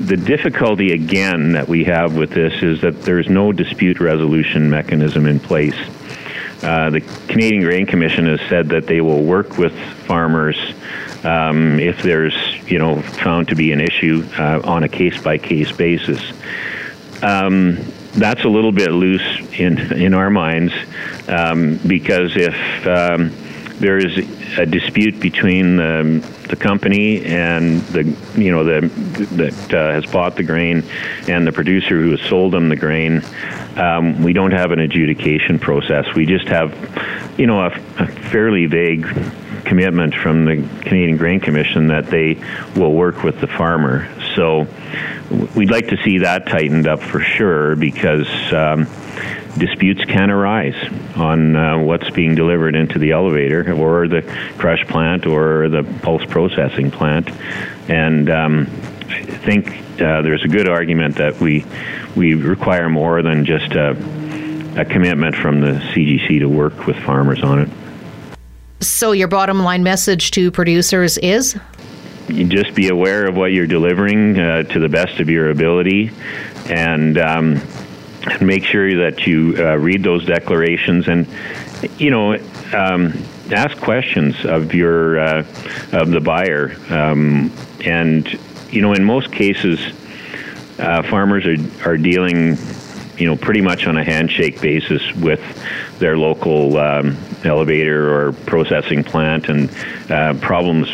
The 0.00 0.16
difficulty 0.16 0.92
again 0.92 1.52
that 1.52 1.68
we 1.68 1.85
have 1.85 2.16
with 2.16 2.30
this 2.30 2.62
is 2.62 2.80
that 2.80 3.02
there's 3.02 3.28
no 3.28 3.52
dispute 3.52 4.00
resolution 4.00 4.70
mechanism 4.70 5.26
in 5.26 5.38
place. 5.38 5.76
Uh, 6.62 6.90
the 6.90 7.00
Canadian 7.29 7.62
Grain 7.62 7.87
Commission 7.87 8.26
has 8.26 8.40
said 8.49 8.69
that 8.69 8.87
they 8.87 9.00
will 9.00 9.23
work 9.23 9.57
with 9.57 9.73
farmers 10.07 10.59
um, 11.25 11.79
if 11.81 12.02
there's, 12.02 12.35
you 12.71 12.79
know, 12.79 13.00
found 13.00 13.49
to 13.49 13.55
be 13.55 13.73
an 13.73 13.81
issue 13.81 14.26
uh, 14.38 14.61
on 14.64 14.85
a 14.85 14.88
case 14.88 15.21
by 15.23 15.38
case 15.38 15.73
basis. 15.73 16.21
Um, 17.23 17.79
that's 18.12 18.45
a 18.45 18.49
little 18.49 18.73
bit 18.73 18.90
loose 18.90 19.23
in 19.52 19.79
in 19.93 20.14
our 20.14 20.31
minds 20.31 20.73
um, 21.29 21.79
because 21.87 22.33
if 22.37 22.87
um, 22.87 23.33
there 23.80 23.96
is 23.96 24.16
a 24.58 24.66
dispute 24.66 25.18
between 25.18 25.76
the, 25.76 26.26
the 26.49 26.56
company 26.56 27.25
and 27.25 27.80
the 27.87 28.04
you 28.37 28.52
know 28.52 28.62
the 28.62 28.87
that 29.37 29.75
uh, 29.75 29.92
has 29.92 30.04
bought 30.06 30.37
the 30.37 30.42
grain 30.42 30.84
and 31.28 31.46
the 31.46 31.52
producer 31.52 32.00
who 32.00 32.10
has 32.10 32.20
sold 32.28 32.52
them 32.52 32.68
the 32.68 32.76
grain. 32.76 33.22
Um, 33.76 34.22
we 34.22 34.34
don't 34.34 34.50
have 34.50 34.70
an 34.70 34.80
adjudication 34.80 35.58
process. 35.58 36.14
We 36.14 36.26
just 36.26 36.46
have, 36.49 36.75
you 37.38 37.46
know, 37.46 37.60
a, 37.60 37.68
a 37.99 38.06
fairly 38.06 38.66
vague 38.66 39.06
commitment 39.64 40.14
from 40.14 40.44
the 40.44 40.56
Canadian 40.82 41.16
Grain 41.16 41.40
Commission 41.40 41.87
that 41.87 42.06
they 42.06 42.42
will 42.76 42.92
work 42.92 43.22
with 43.22 43.40
the 43.40 43.46
farmer. 43.46 44.08
So 44.34 44.66
we'd 45.54 45.70
like 45.70 45.88
to 45.88 45.96
see 46.02 46.18
that 46.18 46.46
tightened 46.46 46.87
up 46.87 47.00
for 47.00 47.20
sure 47.20 47.76
because. 47.76 48.28
Um, 48.52 48.87
disputes 49.59 50.04
can 50.04 50.30
arise 50.30 50.76
on 51.16 51.57
uh, 51.57 51.78
what's 51.78 52.11
being 52.11 52.35
delivered 52.35 52.75
into 52.75 52.99
the 52.99 53.12
elevator 53.12 53.73
or 53.73 54.09
the 54.09 54.23
crush 54.59 54.87
plant 54.87 55.26
or 55.26 55.69
the 55.69 55.83
pulse 56.02 56.25
processing 56.26 56.90
plant. 56.90 57.30
And 57.88 58.30
um, 58.30 58.66
I 59.09 59.23
think 59.23 59.69
uh, 60.00 60.23
there's 60.23 60.45
a 60.45 60.49
good 60.49 60.69
argument 60.69 61.16
that 61.16 61.40
we 61.40 61.64
we 62.16 62.35
require 62.35 62.88
more 62.88 63.23
than 63.23 63.45
just 63.45 63.73
a, 63.73 63.90
a 64.80 64.85
commitment 64.85 65.37
from 65.37 65.61
the 65.61 65.73
CGC 65.92 66.40
to 66.40 66.47
work 66.47 66.87
with 66.87 66.97
farmers 66.97 67.42
on 67.42 67.61
it. 67.61 67.69
So, 68.80 69.12
your 69.12 69.28
bottom 69.28 69.61
line 69.61 69.83
message 69.83 70.30
to 70.33 70.50
producers 70.50 71.19
is? 71.19 71.59
You 72.28 72.47
just 72.47 72.75
be 72.75 72.88
aware 72.88 73.26
of 73.26 73.37
what 73.37 73.52
you're 73.52 73.66
delivering 73.66 74.38
uh, 74.38 74.62
to 74.62 74.78
the 74.78 74.88
best 74.88 75.21
of 75.21 75.28
your 75.28 75.50
ability, 75.50 76.11
and 76.66 77.19
um, 77.19 77.61
and 78.22 78.46
make 78.46 78.64
sure 78.64 79.08
that 79.08 79.26
you 79.26 79.54
uh, 79.58 79.76
read 79.76 80.02
those 80.02 80.24
declarations 80.26 81.08
and 81.08 81.26
you 81.98 82.10
know 82.10 82.34
um, 82.74 83.14
ask 83.50 83.76
questions 83.78 84.44
of 84.44 84.74
your 84.74 85.18
uh, 85.18 85.38
of 85.92 86.10
the 86.10 86.20
buyer. 86.20 86.76
Um, 86.90 87.52
and 87.84 88.28
you 88.70 88.82
know 88.82 88.92
in 88.92 89.04
most 89.04 89.32
cases 89.32 89.80
uh, 90.78 91.02
farmers 91.02 91.46
are, 91.46 91.90
are 91.90 91.96
dealing 91.96 92.56
you 93.16 93.26
know 93.26 93.36
pretty 93.36 93.60
much 93.60 93.86
on 93.86 93.96
a 93.96 94.04
handshake 94.04 94.60
basis 94.60 95.02
with 95.16 95.40
their 95.98 96.16
local 96.16 96.78
um, 96.78 97.16
elevator 97.44 98.14
or 98.14 98.32
processing 98.32 99.04
plant. 99.04 99.48
And 99.48 99.70
uh, 100.10 100.34
problems 100.40 100.88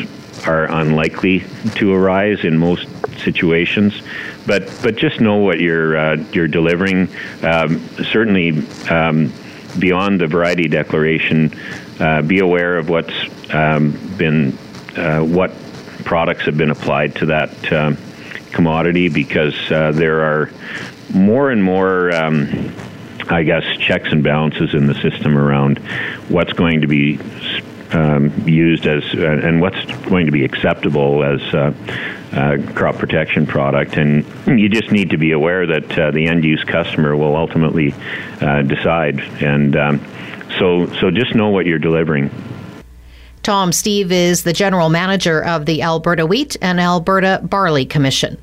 are 0.46 0.70
unlikely 0.70 1.44
to 1.76 1.92
arise 1.92 2.44
in 2.44 2.58
most 2.58 2.86
situations 3.18 4.02
but 4.46 4.72
but 4.82 4.96
just 4.96 5.20
know 5.20 5.36
what 5.36 5.60
you're 5.60 5.96
uh, 5.96 6.16
you're 6.32 6.48
delivering. 6.48 7.08
Um, 7.42 7.80
certainly, 8.12 8.66
um, 8.88 9.32
beyond 9.78 10.20
the 10.20 10.26
variety 10.26 10.68
declaration, 10.68 11.52
uh, 12.00 12.22
be 12.22 12.38
aware 12.38 12.78
of 12.78 12.88
what's 12.88 13.14
um, 13.52 13.90
been 14.16 14.56
uh, 14.96 15.20
what 15.20 15.52
products 16.04 16.44
have 16.44 16.56
been 16.56 16.70
applied 16.70 17.16
to 17.16 17.26
that 17.26 17.72
um, 17.72 17.98
commodity 18.52 19.08
because 19.08 19.54
uh, 19.70 19.90
there 19.92 20.20
are 20.20 20.50
more 21.12 21.50
and 21.50 21.62
more. 21.62 22.14
Um, 22.14 22.72
I 23.28 23.42
guess 23.42 23.64
checks 23.78 24.06
and 24.12 24.22
balances 24.22 24.72
in 24.72 24.86
the 24.86 24.94
system 24.94 25.36
around 25.36 25.78
what's 26.28 26.52
going 26.52 26.82
to 26.82 26.86
be 26.86 27.18
um, 27.90 28.32
used 28.46 28.86
as 28.86 29.02
uh, 29.16 29.40
and 29.42 29.60
what's 29.60 29.84
going 30.08 30.26
to 30.26 30.32
be 30.32 30.44
acceptable 30.44 31.24
as 31.24 31.40
uh, 32.32 32.56
crop 32.74 32.96
protection 32.96 33.46
product. 33.46 33.96
And 33.96 34.24
you 34.46 34.68
just 34.68 34.90
need 34.90 35.10
to 35.10 35.18
be 35.18 35.32
aware 35.32 35.66
that 35.66 35.98
uh, 35.98 36.10
the 36.10 36.26
end 36.26 36.44
use 36.44 36.62
customer 36.64 37.16
will 37.16 37.36
ultimately 37.36 37.94
uh, 38.40 38.62
decide. 38.62 39.20
And 39.42 39.76
um, 39.76 40.04
so, 40.58 40.86
so 40.94 41.10
just 41.10 41.34
know 41.34 41.48
what 41.50 41.66
you're 41.66 41.78
delivering. 41.78 42.30
Tom 43.46 43.70
Steve 43.70 44.10
is 44.10 44.42
the 44.42 44.52
general 44.52 44.88
manager 44.88 45.44
of 45.44 45.66
the 45.66 45.80
Alberta 45.80 46.26
Wheat 46.26 46.56
and 46.60 46.80
Alberta 46.80 47.40
Barley 47.44 47.86
Commission. 47.86 48.36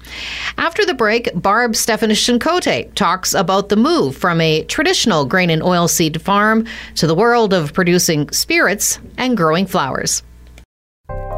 After 0.58 0.86
the 0.86 0.94
break, 0.94 1.30
Barb 1.36 1.74
Stefanyshyn 1.74 2.40
Cote 2.40 2.96
talks 2.96 3.34
about 3.34 3.68
the 3.68 3.76
move 3.76 4.16
from 4.16 4.40
a 4.40 4.64
traditional 4.64 5.26
grain 5.26 5.50
and 5.50 5.62
oilseed 5.62 6.22
farm 6.22 6.66
to 6.96 7.06
the 7.06 7.16
world 7.16 7.54
of 7.54 7.74
producing 7.74 8.30
spirits 8.30 8.98
and 9.18 9.36
growing 9.36 9.66
flowers 9.66 10.24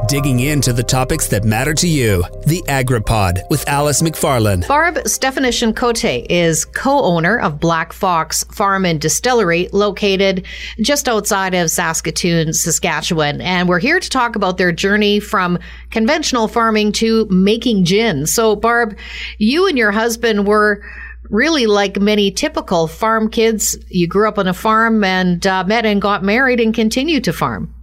digging 0.08 0.40
into 0.40 0.74
the 0.74 0.84
topics 0.84 1.28
that 1.28 1.44
matter 1.44 1.74
to 1.74 1.88
you. 1.88 2.24
The 2.46 2.64
AgriPod 2.68 3.50
with 3.50 3.68
Alice 3.68 4.02
McFarland. 4.02 4.68
Barb 4.68 4.96
Stefanyshyn 4.96 5.76
Cote 5.76 6.04
is 6.30 6.66
co 6.66 7.04
owner 7.04 7.40
of 7.40 7.60
Black 7.60 7.94
Fox 7.94 8.44
Farm 8.46 8.86
and 8.86 9.00
Distillery, 9.02 9.68
located 9.72 10.46
just 10.80 11.08
outside 11.08 11.54
of 11.54 11.70
Saskatoon, 11.70 12.54
Saskatchewan. 12.54 13.42
And 13.42 13.68
we're 13.68 13.80
here 13.80 14.00
to 14.00 14.10
talk 14.10 14.36
about 14.36 14.58
their 14.58 14.72
journey 14.72 15.20
from 15.20 15.60
conventional 15.92 16.48
farming 16.48 16.92
to 16.94 17.26
making 17.30 17.86
gin. 17.86 18.28
So, 18.28 18.56
Barb, 18.56 18.98
you 19.38 19.68
and 19.68 19.78
your 19.78 19.92
husband 19.92 20.48
were 20.48 20.82
really 21.30 21.66
like 21.66 22.00
many 22.00 22.32
typical 22.32 22.88
farm 22.88 23.30
kids. 23.30 23.78
You 23.90 24.08
grew 24.08 24.28
up 24.28 24.38
on 24.38 24.48
a 24.48 24.54
farm 24.54 25.04
and 25.04 25.46
uh, 25.46 25.64
met 25.66 25.86
and 25.86 26.02
got 26.02 26.24
married 26.24 26.60
and 26.60 26.74
continue 26.74 27.20
to 27.22 27.34
farm. 27.34 27.75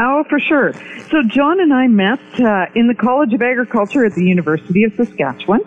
Oh, 0.00 0.22
for 0.28 0.38
sure. 0.38 0.72
So 1.10 1.24
John 1.26 1.58
and 1.60 1.74
I 1.74 1.88
met 1.88 2.20
uh, 2.38 2.66
in 2.76 2.86
the 2.86 2.94
College 2.94 3.34
of 3.34 3.42
Agriculture 3.42 4.04
at 4.04 4.14
the 4.14 4.24
University 4.24 4.84
of 4.84 4.92
Saskatchewan. 4.94 5.60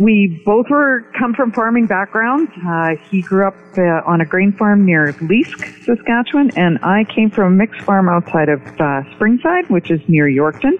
We 0.00 0.42
both 0.44 0.66
were 0.68 1.06
come 1.16 1.32
from 1.32 1.52
farming 1.52 1.86
backgrounds. 1.86 2.50
Uh, 2.66 2.96
he 3.08 3.22
grew 3.22 3.46
up 3.46 3.54
uh, 3.76 4.02
on 4.04 4.20
a 4.20 4.24
grain 4.24 4.50
farm 4.52 4.84
near 4.84 5.12
Leask, 5.12 5.84
Saskatchewan, 5.84 6.50
and 6.56 6.80
I 6.82 7.04
came 7.04 7.30
from 7.30 7.52
a 7.52 7.56
mixed 7.56 7.80
farm 7.82 8.08
outside 8.08 8.48
of 8.48 8.60
uh, 8.62 9.06
Springside, 9.14 9.70
which 9.70 9.92
is 9.92 10.00
near 10.08 10.26
Yorkton. 10.26 10.74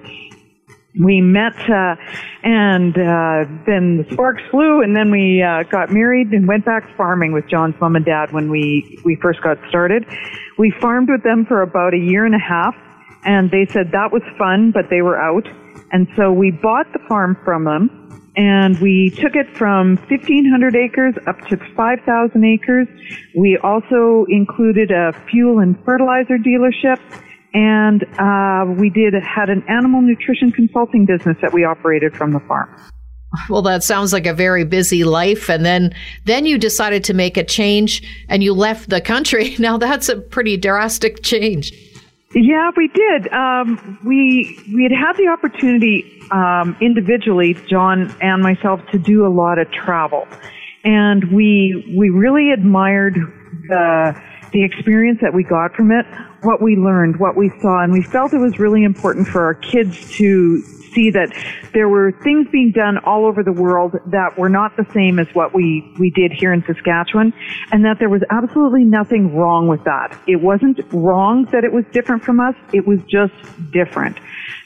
We 0.98 1.20
met, 1.20 1.54
uh, 1.70 1.94
and 2.42 2.98
uh, 2.98 3.44
then 3.64 3.98
the 3.98 4.06
sparks 4.10 4.42
flew, 4.50 4.82
and 4.82 4.96
then 4.96 5.12
we 5.12 5.38
got 5.70 5.92
married 5.92 6.32
and 6.32 6.48
went 6.48 6.64
back 6.64 6.96
farming 6.96 7.30
with 7.30 7.46
John's 7.46 7.76
mom 7.80 7.94
and 7.94 8.04
dad 8.04 8.32
when 8.32 8.50
we 8.50 8.98
we 9.04 9.14
first 9.22 9.40
got 9.40 9.58
started 9.68 10.04
We 10.58 10.72
farmed 10.80 11.08
with 11.08 11.22
them 11.22 11.46
for 11.46 11.62
about 11.62 11.94
a 11.94 11.98
year 11.98 12.24
and 12.24 12.34
a 12.34 12.40
half, 12.40 12.74
and 13.24 13.50
they 13.50 13.66
said 13.66 13.92
that 13.92 14.12
was 14.12 14.22
fun, 14.38 14.70
but 14.70 14.90
they 14.90 15.02
were 15.02 15.18
out. 15.18 15.46
And 15.92 16.06
so 16.16 16.32
we 16.32 16.50
bought 16.50 16.92
the 16.92 16.98
farm 17.08 17.36
from 17.44 17.64
them, 17.64 18.32
and 18.36 18.78
we 18.80 19.10
took 19.10 19.34
it 19.34 19.48
from 19.56 19.96
1,500 20.08 20.76
acres 20.76 21.14
up 21.26 21.40
to 21.48 21.56
5,000 21.74 22.44
acres. 22.44 22.86
We 23.36 23.58
also 23.58 24.26
included 24.28 24.90
a 24.90 25.12
fuel 25.30 25.58
and 25.58 25.76
fertilizer 25.84 26.38
dealership, 26.38 27.00
and 27.54 28.04
uh, 28.18 28.72
we 28.78 28.90
did 28.90 29.14
had 29.14 29.48
an 29.48 29.64
animal 29.68 30.02
nutrition 30.02 30.52
consulting 30.52 31.06
business 31.06 31.36
that 31.40 31.52
we 31.52 31.64
operated 31.64 32.14
from 32.14 32.32
the 32.32 32.40
farm. 32.40 32.68
Well, 33.50 33.62
that 33.62 33.82
sounds 33.82 34.12
like 34.12 34.26
a 34.26 34.32
very 34.32 34.64
busy 34.64 35.04
life. 35.04 35.50
And 35.50 35.64
then, 35.64 35.94
then 36.24 36.46
you 36.46 36.56
decided 36.56 37.04
to 37.04 37.14
make 37.14 37.36
a 37.36 37.44
change 37.44 38.02
and 38.28 38.42
you 38.42 38.54
left 38.54 38.88
the 38.88 39.00
country. 39.00 39.56
Now 39.68 39.76
that's 39.76 40.08
a 40.08 40.16
pretty 40.16 40.56
drastic 40.56 41.22
change. 41.22 41.72
Yeah, 42.34 42.70
we 42.76 42.88
did. 42.88 43.32
Um, 43.32 43.98
we 44.04 44.60
we 44.74 44.82
had 44.82 44.92
had 44.92 45.16
the 45.16 45.28
opportunity 45.28 46.20
um, 46.30 46.76
individually, 46.80 47.54
John 47.68 48.14
and 48.20 48.42
myself, 48.42 48.80
to 48.92 48.98
do 48.98 49.26
a 49.26 49.32
lot 49.32 49.58
of 49.58 49.70
travel, 49.70 50.28
and 50.84 51.24
we 51.32 51.94
we 51.96 52.10
really 52.10 52.52
admired 52.52 53.14
the 53.68 54.20
the 54.52 54.62
experience 54.62 55.20
that 55.22 55.32
we 55.32 55.42
got 55.42 55.74
from 55.74 55.90
it, 55.90 56.04
what 56.42 56.62
we 56.62 56.76
learned, 56.76 57.18
what 57.18 57.36
we 57.36 57.50
saw, 57.60 57.82
and 57.82 57.92
we 57.92 58.02
felt 58.02 58.32
it 58.32 58.38
was 58.38 58.58
really 58.58 58.84
important 58.84 59.26
for 59.26 59.44
our 59.44 59.54
kids 59.54 60.16
to 60.16 60.62
see 60.92 61.10
that 61.10 61.32
there 61.74 61.88
were 61.88 62.12
things 62.24 62.46
being 62.50 62.72
done 62.72 62.98
all 63.04 63.26
over 63.26 63.42
the 63.42 63.52
world 63.52 63.92
that 64.06 64.38
were 64.38 64.48
not 64.48 64.76
the 64.76 64.86
same 64.92 65.18
as 65.18 65.26
what 65.34 65.54
we, 65.54 65.84
we 65.98 66.10
did 66.10 66.32
here 66.32 66.52
in 66.52 66.64
Saskatchewan, 66.64 67.32
and 67.72 67.84
that 67.84 67.98
there 67.98 68.08
was 68.08 68.22
absolutely 68.30 68.84
nothing 68.84 69.34
wrong 69.34 69.68
with 69.68 69.84
that. 69.84 70.18
It 70.26 70.40
wasn't 70.40 70.80
wrong 70.92 71.44
that 71.52 71.64
it 71.64 71.72
was 71.72 71.84
different 71.92 72.22
from 72.22 72.40
us, 72.40 72.54
it 72.72 72.86
was 72.86 73.00
just 73.08 73.34
different. 73.70 74.18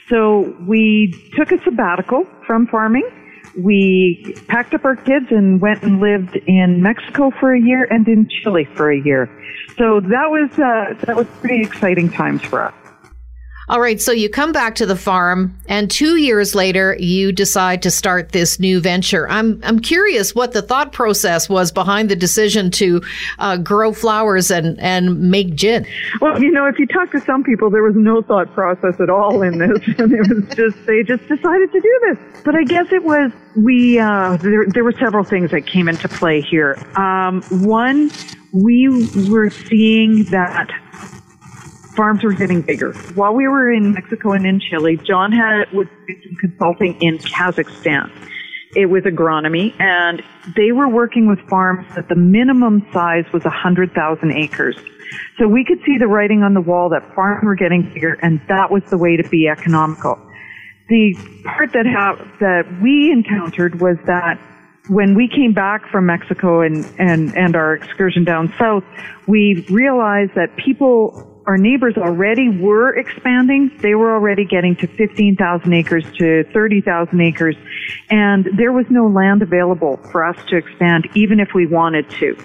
So 0.09 0.55
we 0.67 1.13
took 1.35 1.51
a 1.51 1.61
sabbatical 1.63 2.25
from 2.45 2.67
farming. 2.67 3.09
We 3.57 4.35
packed 4.47 4.73
up 4.73 4.85
our 4.85 4.95
kids 4.95 5.27
and 5.29 5.61
went 5.61 5.83
and 5.83 5.99
lived 5.99 6.35
in 6.47 6.81
Mexico 6.81 7.31
for 7.39 7.53
a 7.53 7.59
year 7.61 7.87
and 7.89 8.07
in 8.07 8.27
Chile 8.27 8.65
for 8.75 8.91
a 8.91 8.99
year. 8.99 9.29
So 9.77 9.99
that 9.99 10.29
was 10.29 10.51
uh, 10.59 11.05
that 11.05 11.15
was 11.15 11.27
pretty 11.39 11.61
exciting 11.61 12.11
times 12.11 12.41
for 12.43 12.63
us. 12.63 12.82
All 13.69 13.79
right, 13.79 14.01
so 14.01 14.11
you 14.11 14.29
come 14.29 14.51
back 14.51 14.75
to 14.75 14.85
the 14.85 14.95
farm, 14.95 15.57
and 15.69 15.89
two 15.89 16.17
years 16.17 16.53
later, 16.53 16.97
you 16.99 17.31
decide 17.31 17.81
to 17.83 17.91
start 17.91 18.33
this 18.33 18.59
new 18.59 18.81
venture. 18.81 19.29
I'm 19.29 19.61
I'm 19.63 19.79
curious 19.79 20.35
what 20.35 20.51
the 20.51 20.61
thought 20.61 20.91
process 20.91 21.47
was 21.47 21.71
behind 21.71 22.09
the 22.09 22.15
decision 22.15 22.71
to 22.71 23.01
uh, 23.39 23.55
grow 23.57 23.93
flowers 23.93 24.51
and 24.51 24.77
and 24.81 25.31
make 25.31 25.55
gin. 25.55 25.85
Well, 26.19 26.41
you 26.41 26.51
know, 26.51 26.65
if 26.65 26.77
you 26.77 26.85
talk 26.87 27.11
to 27.11 27.21
some 27.21 27.41
people, 27.41 27.69
there 27.69 27.83
was 27.83 27.95
no 27.95 28.21
thought 28.21 28.53
process 28.53 28.99
at 28.99 29.09
all 29.09 29.41
in 29.41 29.57
this, 29.59 29.79
and 29.97 30.11
it 30.11 30.27
was 30.27 30.55
just 30.55 30.85
they 30.85 31.01
just 31.03 31.25
decided 31.29 31.71
to 31.71 31.79
do 31.79 31.99
this. 32.09 32.43
But 32.43 32.55
I 32.55 32.65
guess 32.65 32.91
it 32.91 33.03
was 33.05 33.31
we 33.55 33.97
uh, 33.97 34.35
there 34.37 34.65
there 34.67 34.83
were 34.83 34.91
several 34.99 35.23
things 35.23 35.51
that 35.51 35.65
came 35.67 35.87
into 35.87 36.09
play 36.09 36.41
here. 36.41 36.77
Um, 36.97 37.41
one, 37.49 38.11
we 38.51 38.89
were 39.29 39.49
seeing 39.49 40.25
that 40.25 40.69
farms 41.95 42.23
were 42.23 42.33
getting 42.33 42.61
bigger. 42.61 42.93
While 43.15 43.33
we 43.33 43.47
were 43.47 43.71
in 43.71 43.93
Mexico 43.93 44.31
and 44.31 44.45
in 44.45 44.59
Chile, 44.59 44.97
John 44.97 45.31
had 45.31 45.71
was 45.73 45.87
doing 46.07 46.37
consulting 46.39 47.01
in 47.01 47.17
Kazakhstan. 47.19 48.11
It 48.75 48.87
was 48.87 49.03
agronomy, 49.03 49.79
and 49.79 50.23
they 50.55 50.71
were 50.71 50.89
working 50.89 51.27
with 51.27 51.39
farms 51.47 51.85
that 51.95 52.09
the 52.09 52.15
minimum 52.15 52.87
size 52.91 53.25
was 53.31 53.43
100,000 53.43 54.31
acres. 54.31 54.75
So 55.37 55.47
we 55.47 55.63
could 55.63 55.79
see 55.85 55.97
the 55.99 56.07
writing 56.07 56.41
on 56.41 56.55
the 56.55 56.61
wall 56.61 56.89
that 56.89 57.13
farms 57.13 57.43
were 57.43 57.55
getting 57.55 57.83
bigger, 57.93 58.13
and 58.21 58.41
that 58.47 58.71
was 58.71 58.83
the 58.89 58.97
way 58.97 59.15
to 59.15 59.29
be 59.29 59.47
economical. 59.47 60.19
The 60.89 61.15
part 61.45 61.71
that 61.73 61.85
ha- 61.85 62.17
that 62.39 62.81
we 62.81 63.11
encountered 63.11 63.79
was 63.79 63.97
that 64.05 64.39
when 64.89 65.15
we 65.15 65.29
came 65.29 65.53
back 65.53 65.89
from 65.91 66.07
Mexico 66.07 66.61
and, 66.61 66.85
and, 66.97 67.35
and 67.37 67.55
our 67.55 67.75
excursion 67.75 68.25
down 68.25 68.53
south, 68.57 68.83
we 69.27 69.65
realized 69.69 70.31
that 70.35 70.57
people 70.57 71.32
our 71.45 71.57
neighbors 71.57 71.95
already 71.97 72.49
were 72.49 72.97
expanding. 72.97 73.71
They 73.81 73.95
were 73.95 74.13
already 74.13 74.45
getting 74.45 74.75
to 74.77 74.87
15,000 74.87 75.73
acres 75.73 76.05
to 76.17 76.43
30,000 76.53 77.21
acres. 77.21 77.55
And 78.09 78.47
there 78.57 78.71
was 78.71 78.85
no 78.89 79.07
land 79.07 79.41
available 79.41 79.97
for 80.11 80.23
us 80.23 80.37
to 80.47 80.57
expand, 80.57 81.09
even 81.15 81.39
if 81.39 81.49
we 81.53 81.67
wanted 81.67 82.09
to. 82.11 82.37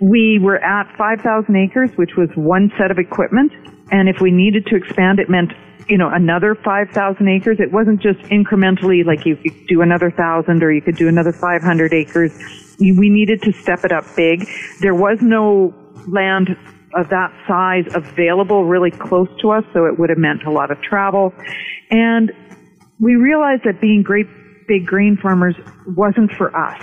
We 0.00 0.38
were 0.38 0.58
at 0.58 0.94
5,000 0.96 1.56
acres, 1.56 1.90
which 1.96 2.16
was 2.16 2.28
one 2.34 2.72
set 2.78 2.90
of 2.90 2.98
equipment. 2.98 3.52
And 3.90 4.08
if 4.08 4.20
we 4.20 4.30
needed 4.30 4.66
to 4.66 4.76
expand, 4.76 5.18
it 5.18 5.28
meant, 5.28 5.52
you 5.88 5.96
know, 5.96 6.10
another 6.10 6.54
5,000 6.54 7.28
acres. 7.28 7.58
It 7.58 7.72
wasn't 7.72 8.00
just 8.00 8.20
incrementally 8.30 9.04
like 9.04 9.24
you 9.24 9.36
could 9.36 9.66
do 9.66 9.80
another 9.82 10.10
thousand 10.10 10.62
or 10.62 10.72
you 10.72 10.82
could 10.82 10.96
do 10.96 11.08
another 11.08 11.32
500 11.32 11.92
acres. 11.92 12.32
We 12.78 13.08
needed 13.08 13.42
to 13.42 13.52
step 13.52 13.84
it 13.84 13.92
up 13.92 14.04
big. 14.16 14.48
There 14.80 14.94
was 14.94 15.20
no 15.20 15.74
land 16.06 16.56
of 16.94 17.08
that 17.10 17.32
size 17.46 17.84
available 17.94 18.64
really 18.64 18.90
close 18.90 19.28
to 19.40 19.50
us, 19.50 19.64
so 19.72 19.86
it 19.86 19.98
would 19.98 20.10
have 20.10 20.18
meant 20.18 20.44
a 20.44 20.50
lot 20.50 20.70
of 20.70 20.80
travel. 20.82 21.32
And 21.90 22.32
we 22.98 23.16
realized 23.16 23.62
that 23.64 23.80
being 23.80 24.02
great 24.02 24.26
big 24.66 24.86
grain 24.86 25.16
farmers 25.20 25.56
wasn't 25.96 26.30
for 26.32 26.54
us. 26.56 26.80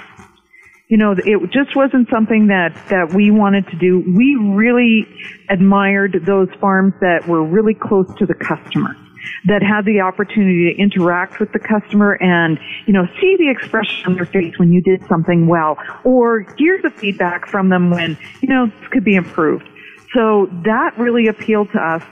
You 0.90 0.98
know, 0.98 1.16
it 1.18 1.52
just 1.52 1.76
wasn't 1.76 2.10
something 2.10 2.48
that, 2.48 2.76
that 2.90 3.14
we 3.14 3.32
wanted 3.32 3.68
to 3.68 3.78
do. 3.78 4.04
We 4.16 4.36
really 4.36 5.06
admired 5.50 6.24
those 6.26 6.50
farms 6.60 6.94
that 7.02 7.28
were 7.28 7.44
really 7.44 7.74
close 7.74 8.08
to 8.20 8.26
the 8.26 8.34
customer 8.34 8.96
that 9.46 9.62
had 9.62 9.86
the 9.86 10.02
opportunity 10.02 10.74
to 10.74 10.82
interact 10.82 11.40
with 11.40 11.52
the 11.52 11.60
customer 11.60 12.14
and, 12.22 12.60
you 12.86 12.94
know, 12.94 13.06
see 13.20 13.36
the 13.38 13.50
expression 13.50 14.06
on 14.06 14.16
their 14.16 14.26
face 14.26 14.58
when 14.58 14.72
you 14.72 14.82
did 14.82 15.06
something 15.08 15.48
well 15.48 15.78
or 16.04 16.46
hear 16.58 16.80
the 16.82 16.90
feedback 16.90 17.48
from 17.48 17.70
them 17.70 17.90
when, 17.90 18.18
you 18.42 18.50
know, 18.50 18.68
this 18.68 18.88
could 18.90 19.04
be 19.04 19.16
improved. 19.16 19.68
So 20.14 20.48
that 20.64 20.98
really 20.98 21.28
appealed 21.28 21.70
to 21.74 21.80
us. 21.80 22.04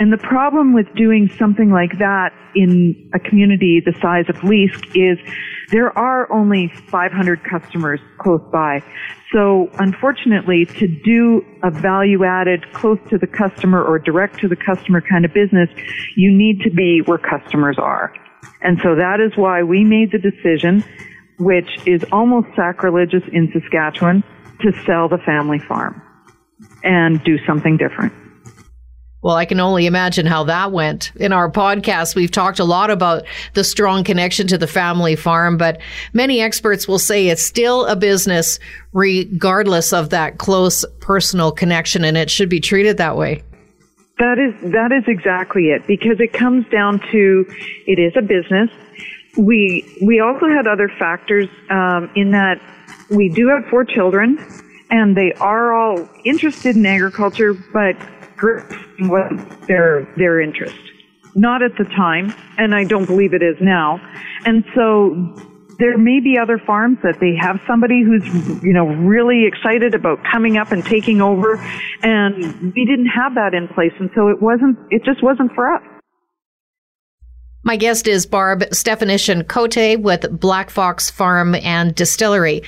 And 0.00 0.12
the 0.12 0.18
problem 0.18 0.74
with 0.74 0.86
doing 0.94 1.28
something 1.38 1.70
like 1.70 1.98
that 1.98 2.32
in 2.54 3.10
a 3.14 3.18
community 3.18 3.82
the 3.84 3.94
size 4.00 4.26
of 4.28 4.36
Leask 4.36 4.86
is 4.94 5.18
there 5.70 5.96
are 5.98 6.30
only 6.32 6.68
500 6.68 7.42
customers 7.42 8.00
close 8.18 8.40
by. 8.52 8.82
So 9.32 9.68
unfortunately, 9.78 10.66
to 10.66 10.86
do 10.86 11.44
a 11.62 11.70
value 11.70 12.24
added 12.24 12.72
close 12.72 12.98
to 13.10 13.18
the 13.18 13.26
customer 13.26 13.82
or 13.82 13.98
direct 13.98 14.38
to 14.40 14.48
the 14.48 14.56
customer 14.56 15.00
kind 15.00 15.24
of 15.24 15.34
business, 15.34 15.68
you 16.16 16.32
need 16.32 16.60
to 16.60 16.70
be 16.70 17.02
where 17.04 17.18
customers 17.18 17.76
are. 17.78 18.14
And 18.62 18.78
so 18.82 18.94
that 18.94 19.20
is 19.20 19.36
why 19.36 19.62
we 19.62 19.84
made 19.84 20.12
the 20.12 20.18
decision, 20.18 20.84
which 21.38 21.68
is 21.86 22.04
almost 22.12 22.48
sacrilegious 22.54 23.22
in 23.32 23.52
Saskatchewan, 23.52 24.22
to 24.60 24.72
sell 24.86 25.08
the 25.08 25.18
family 25.18 25.58
farm 25.58 26.02
and 26.84 27.22
do 27.24 27.38
something 27.46 27.76
different. 27.76 28.12
Well, 29.20 29.34
I 29.34 29.46
can 29.46 29.58
only 29.58 29.86
imagine 29.86 30.26
how 30.26 30.44
that 30.44 30.70
went. 30.70 31.10
In 31.16 31.32
our 31.32 31.50
podcast, 31.50 32.14
we've 32.14 32.30
talked 32.30 32.60
a 32.60 32.64
lot 32.64 32.88
about 32.88 33.24
the 33.54 33.64
strong 33.64 34.04
connection 34.04 34.46
to 34.46 34.58
the 34.58 34.68
family 34.68 35.16
farm, 35.16 35.56
but 35.56 35.80
many 36.12 36.40
experts 36.40 36.86
will 36.86 37.00
say 37.00 37.26
it's 37.26 37.42
still 37.42 37.84
a 37.86 37.96
business 37.96 38.60
regardless 38.92 39.92
of 39.92 40.10
that 40.10 40.38
close 40.38 40.84
personal 41.00 41.50
connection, 41.50 42.04
and 42.04 42.16
it 42.16 42.30
should 42.30 42.48
be 42.48 42.60
treated 42.60 42.96
that 42.98 43.16
way. 43.16 43.42
That 44.18 44.38
is 44.38 44.72
that 44.72 44.92
is 44.92 45.04
exactly 45.08 45.70
it 45.70 45.86
because 45.86 46.20
it 46.20 46.32
comes 46.32 46.66
down 46.68 47.00
to 47.10 47.44
it 47.86 47.98
is 47.98 48.12
a 48.16 48.22
business. 48.22 48.70
We 49.36 49.84
we 50.00 50.20
also 50.20 50.46
had 50.48 50.68
other 50.68 50.88
factors 50.96 51.48
um, 51.70 52.10
in 52.14 52.30
that 52.32 52.60
we 53.10 53.28
do 53.28 53.48
have 53.48 53.64
four 53.68 53.84
children 53.84 54.38
and 54.90 55.16
they 55.16 55.32
are 55.34 55.72
all 55.72 56.08
interested 56.24 56.76
in 56.76 56.86
agriculture, 56.86 57.54
but 57.72 57.96
wasn't 59.00 59.66
their 59.66 60.06
their 60.16 60.40
interest. 60.40 60.76
Not 61.34 61.62
at 61.62 61.76
the 61.76 61.84
time, 61.84 62.34
and 62.56 62.74
I 62.74 62.84
don't 62.84 63.06
believe 63.06 63.34
it 63.34 63.42
is 63.42 63.56
now. 63.60 64.00
And 64.44 64.64
so 64.74 65.34
there 65.78 65.96
may 65.96 66.20
be 66.20 66.36
other 66.38 66.58
farms 66.58 66.98
that 67.02 67.20
they 67.20 67.36
have 67.40 67.60
somebody 67.66 68.02
who's 68.02 68.24
you 68.62 68.72
know 68.72 68.86
really 68.86 69.46
excited 69.46 69.94
about 69.94 70.18
coming 70.30 70.56
up 70.56 70.72
and 70.72 70.84
taking 70.84 71.20
over 71.20 71.56
and 72.02 72.72
we 72.74 72.84
didn't 72.84 73.06
have 73.06 73.34
that 73.34 73.54
in 73.54 73.68
place 73.68 73.92
and 74.00 74.10
so 74.14 74.28
it 74.28 74.42
wasn't 74.42 74.76
it 74.90 75.04
just 75.04 75.22
wasn't 75.22 75.52
for 75.54 75.72
us 75.72 75.82
my 77.68 77.76
guest 77.76 78.08
is 78.08 78.24
Barb 78.24 78.60
Stefanyshyn 78.70 79.46
Cote 79.46 80.00
with 80.00 80.40
Black 80.40 80.70
Fox 80.70 81.10
Farm 81.10 81.54
and 81.56 81.94
Distillery. 81.94 82.62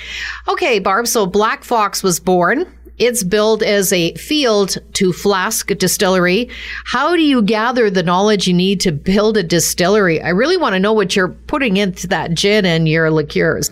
Okay, 0.46 0.78
Barb, 0.78 1.06
so 1.06 1.24
Black 1.24 1.64
Fox 1.64 2.02
was 2.02 2.20
born. 2.20 2.70
It's 2.98 3.24
billed 3.24 3.62
as 3.62 3.94
a 3.94 4.12
field 4.16 4.76
to 4.92 5.14
flask 5.14 5.68
distillery. 5.68 6.50
How 6.84 7.16
do 7.16 7.22
you 7.22 7.40
gather 7.40 7.88
the 7.88 8.02
knowledge 8.02 8.46
you 8.46 8.52
need 8.52 8.78
to 8.80 8.92
build 8.92 9.38
a 9.38 9.42
distillery? 9.42 10.20
I 10.20 10.28
really 10.28 10.58
want 10.58 10.74
to 10.74 10.78
know 10.78 10.92
what 10.92 11.16
you're 11.16 11.28
putting 11.28 11.78
into 11.78 12.06
that 12.08 12.34
gin 12.34 12.66
and 12.66 12.86
your 12.86 13.10
liqueurs. 13.10 13.70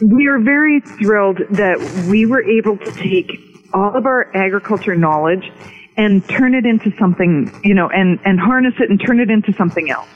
We 0.00 0.26
are 0.26 0.38
very 0.38 0.80
thrilled 0.80 1.40
that 1.50 1.78
we 2.08 2.24
were 2.24 2.42
able 2.42 2.78
to 2.78 2.90
take 2.92 3.30
all 3.74 3.94
of 3.94 4.06
our 4.06 4.34
agriculture 4.34 4.96
knowledge 4.96 5.52
and 5.98 6.26
turn 6.30 6.54
it 6.54 6.64
into 6.64 6.96
something, 6.98 7.54
you 7.62 7.74
know, 7.74 7.90
and, 7.90 8.18
and 8.24 8.40
harness 8.40 8.72
it 8.80 8.88
and 8.88 8.98
turn 8.98 9.20
it 9.20 9.28
into 9.28 9.52
something 9.52 9.90
else. 9.90 10.08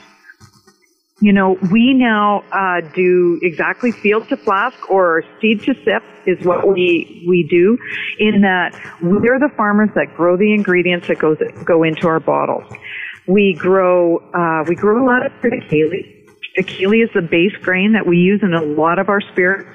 You 1.21 1.31
know, 1.31 1.57
we 1.71 1.93
now 1.93 2.43
uh, 2.51 2.81
do 2.93 3.39
exactly 3.41 3.91
field 3.93 4.27
to 4.27 4.35
flask 4.35 4.89
or 4.89 5.23
seed 5.39 5.61
to 5.63 5.73
sip 5.85 6.03
is 6.25 6.45
what 6.45 6.67
we 6.67 7.23
we 7.25 7.47
do. 7.49 7.77
In 8.19 8.41
that 8.41 8.77
we're 9.01 9.39
the 9.39 9.49
farmers 9.55 9.89
that 9.95 10.13
grow 10.17 10.35
the 10.35 10.53
ingredients 10.53 11.07
that 11.07 11.19
goes 11.19 11.37
go 11.63 11.83
into 11.83 12.07
our 12.07 12.19
bottles. 12.19 12.65
We 13.27 13.53
grow 13.57 14.17
uh, 14.33 14.65
we 14.67 14.75
grow 14.75 15.01
a 15.01 15.05
lot 15.05 15.25
of 15.25 15.31
triticale. 15.41 16.27
Triticale 16.57 17.05
is 17.05 17.09
the 17.13 17.21
base 17.21 17.55
grain 17.61 17.93
that 17.93 18.05
we 18.05 18.17
use 18.17 18.41
in 18.43 18.53
a 18.53 18.61
lot 18.61 18.99
of 18.99 19.07
our 19.07 19.21
spirits. 19.21 19.69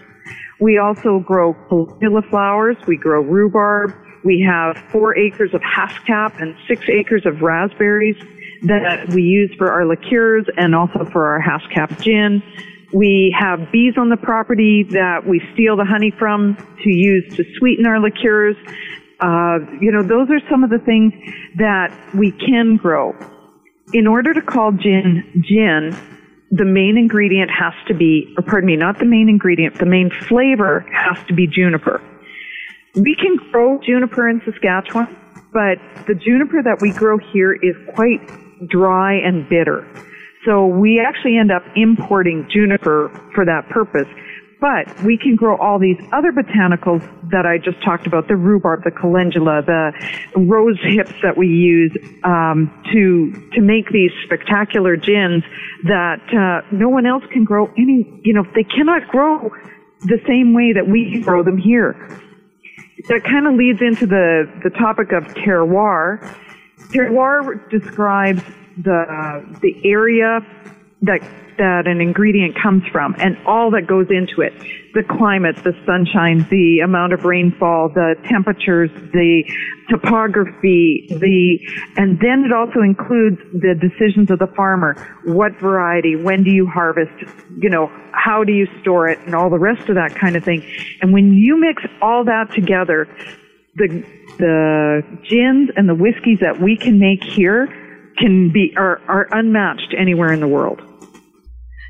We 0.60 0.76
also 0.76 1.20
grow 1.20 1.54
calendula 1.70 2.20
flowers. 2.28 2.76
We 2.86 2.98
grow 2.98 3.22
rhubarb. 3.22 3.94
We 4.24 4.46
have 4.46 4.76
four 4.92 5.16
acres 5.16 5.54
of 5.54 5.62
haskap 5.62 6.38
and 6.38 6.54
six 6.68 6.86
acres 6.90 7.24
of 7.24 7.40
raspberries 7.40 8.16
that 8.62 9.08
we 9.10 9.22
use 9.22 9.52
for 9.56 9.70
our 9.70 9.86
liqueurs 9.86 10.46
and 10.56 10.74
also 10.74 11.04
for 11.12 11.26
our 11.26 11.40
haskap 11.40 12.00
gin. 12.00 12.42
We 12.92 13.34
have 13.38 13.70
bees 13.70 13.94
on 13.96 14.08
the 14.08 14.16
property 14.16 14.82
that 14.90 15.26
we 15.26 15.40
steal 15.54 15.76
the 15.76 15.84
honey 15.84 16.12
from 16.18 16.56
to 16.82 16.90
use 16.90 17.36
to 17.36 17.44
sweeten 17.58 17.86
our 17.86 18.00
liqueurs. 18.00 18.56
Uh, 19.20 19.58
you 19.80 19.92
know, 19.92 20.02
those 20.02 20.28
are 20.30 20.40
some 20.50 20.64
of 20.64 20.70
the 20.70 20.78
things 20.78 21.12
that 21.56 21.92
we 22.14 22.32
can 22.32 22.76
grow. 22.76 23.14
In 23.92 24.06
order 24.06 24.34
to 24.34 24.42
call 24.42 24.72
gin 24.72 25.44
gin, 25.46 25.96
the 26.50 26.64
main 26.64 26.96
ingredient 26.98 27.50
has 27.50 27.74
to 27.86 27.94
be, 27.94 28.34
or 28.36 28.42
pardon 28.42 28.66
me, 28.66 28.76
not 28.76 28.98
the 28.98 29.04
main 29.04 29.28
ingredient, 29.28 29.78
the 29.78 29.86
main 29.86 30.10
flavor 30.10 30.84
has 30.92 31.24
to 31.28 31.34
be 31.34 31.46
juniper. 31.46 32.02
We 32.96 33.14
can 33.14 33.36
grow 33.52 33.78
juniper 33.80 34.28
in 34.28 34.42
Saskatchewan, 34.44 35.16
but 35.52 35.78
the 36.08 36.14
juniper 36.14 36.60
that 36.62 36.80
we 36.80 36.90
grow 36.90 37.18
here 37.32 37.52
is 37.52 37.76
quite 37.94 38.20
dry 38.68 39.14
and 39.14 39.48
bitter. 39.48 39.86
So 40.44 40.66
we 40.66 41.00
actually 41.00 41.36
end 41.36 41.52
up 41.52 41.62
importing 41.76 42.48
juniper 42.50 43.10
for 43.34 43.44
that 43.44 43.68
purpose. 43.68 44.08
But 44.60 45.02
we 45.04 45.16
can 45.16 45.36
grow 45.36 45.56
all 45.56 45.78
these 45.78 45.96
other 46.12 46.32
botanicals 46.32 47.00
that 47.30 47.46
I 47.46 47.56
just 47.56 47.82
talked 47.82 48.06
about, 48.06 48.28
the 48.28 48.36
rhubarb, 48.36 48.84
the 48.84 48.90
calendula, 48.90 49.62
the 49.64 49.92
rose 50.36 50.78
hips 50.82 51.14
that 51.22 51.38
we 51.38 51.46
use 51.48 51.96
um, 52.24 52.70
to 52.92 53.32
to 53.54 53.62
make 53.62 53.88
these 53.88 54.10
spectacular 54.26 54.96
gins 54.96 55.44
that 55.84 56.20
uh, 56.36 56.66
no 56.76 56.90
one 56.90 57.06
else 57.06 57.24
can 57.32 57.44
grow 57.44 57.72
any, 57.78 58.20
you 58.22 58.34
know, 58.34 58.44
they 58.54 58.64
cannot 58.64 59.08
grow 59.08 59.50
the 60.00 60.20
same 60.28 60.52
way 60.52 60.74
that 60.74 60.86
we 60.86 61.22
grow 61.22 61.42
them 61.42 61.56
here. 61.56 61.94
That 63.08 63.24
kind 63.24 63.46
of 63.46 63.54
leads 63.54 63.80
into 63.80 64.06
the, 64.06 64.44
the 64.62 64.70
topic 64.70 65.12
of 65.12 65.24
terroir 65.34 66.20
Terroir 66.92 67.68
describes 67.70 68.42
the 68.76 69.58
the 69.60 69.74
area 69.84 70.40
that 71.02 71.20
that 71.58 71.86
an 71.86 72.00
ingredient 72.00 72.56
comes 72.56 72.82
from 72.90 73.14
and 73.18 73.36
all 73.46 73.70
that 73.70 73.86
goes 73.86 74.06
into 74.08 74.40
it. 74.40 74.52
The 74.94 75.02
climate 75.02 75.56
the 75.56 75.74
sunshine 75.84 76.46
the 76.50 76.80
amount 76.80 77.12
of 77.12 77.24
rainfall 77.24 77.90
the 77.90 78.14
temperatures 78.24 78.90
the 79.12 79.44
topography 79.88 81.06
the 81.10 81.60
and 81.96 82.18
then 82.20 82.44
it 82.44 82.52
also 82.52 82.80
includes 82.80 83.38
the 83.52 83.74
decisions 83.74 84.30
of 84.30 84.38
the 84.38 84.46
farmer. 84.48 84.94
What 85.24 85.58
variety? 85.60 86.16
When 86.16 86.42
do 86.42 86.50
you 86.50 86.66
harvest? 86.66 87.12
You 87.58 87.70
know 87.70 87.90
how 88.12 88.44
do 88.44 88.52
you 88.52 88.66
store 88.80 89.08
it? 89.08 89.18
And 89.20 89.34
all 89.34 89.50
the 89.50 89.58
rest 89.58 89.88
of 89.88 89.94
that 89.96 90.14
kind 90.14 90.36
of 90.36 90.44
thing. 90.44 90.64
And 91.02 91.12
when 91.12 91.32
you 91.34 91.58
mix 91.60 91.82
all 92.00 92.24
that 92.24 92.52
together 92.52 93.06
the 93.76 94.04
the 94.38 95.02
gins 95.28 95.70
and 95.76 95.88
the 95.88 95.94
whiskeys 95.94 96.38
that 96.40 96.60
we 96.60 96.76
can 96.76 96.98
make 96.98 97.22
here 97.24 97.66
can 98.18 98.52
be 98.52 98.72
are, 98.76 99.00
are 99.08 99.28
unmatched 99.32 99.94
anywhere 99.96 100.32
in 100.32 100.40
the 100.40 100.48
world. 100.48 100.80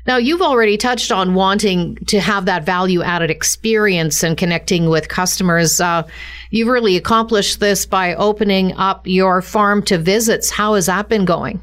Now, 0.07 0.17
you've 0.17 0.41
already 0.41 0.77
touched 0.77 1.11
on 1.11 1.35
wanting 1.35 1.95
to 2.07 2.19
have 2.19 2.45
that 2.45 2.65
value 2.65 3.03
added 3.03 3.29
experience 3.29 4.23
and 4.23 4.35
connecting 4.35 4.89
with 4.89 5.07
customers. 5.07 5.79
Uh, 5.79 6.07
you've 6.49 6.69
really 6.69 6.97
accomplished 6.97 7.59
this 7.59 7.85
by 7.85 8.15
opening 8.15 8.73
up 8.73 9.05
your 9.05 9.43
farm 9.43 9.83
to 9.83 9.99
visits. 9.99 10.49
How 10.49 10.73
has 10.73 10.87
that 10.87 11.07
been 11.07 11.25
going? 11.25 11.59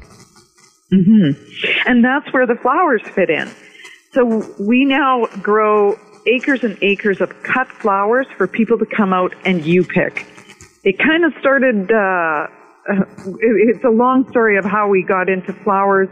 Mm-hmm. 0.93 1.89
And 1.89 2.03
that's 2.03 2.31
where 2.33 2.47
the 2.47 2.55
flowers 2.55 3.01
fit 3.13 3.29
in. 3.29 3.51
So 4.13 4.55
we 4.57 4.85
now 4.85 5.25
grow 5.41 5.99
acres 6.25 6.63
and 6.63 6.77
acres 6.81 7.21
of 7.21 7.43
cut 7.43 7.67
flowers 7.67 8.25
for 8.37 8.47
people 8.47 8.77
to 8.79 8.85
come 8.85 9.13
out 9.13 9.33
and 9.45 9.65
you 9.65 9.83
pick. 9.83 10.25
It 10.83 10.97
kind 10.97 11.25
of 11.25 11.33
started, 11.39 11.91
uh, 11.91 12.47
it's 13.41 13.83
a 13.83 13.89
long 13.89 14.29
story 14.29 14.57
of 14.57 14.65
how 14.65 14.87
we 14.87 15.03
got 15.03 15.29
into 15.29 15.53
flowers. 15.63 16.07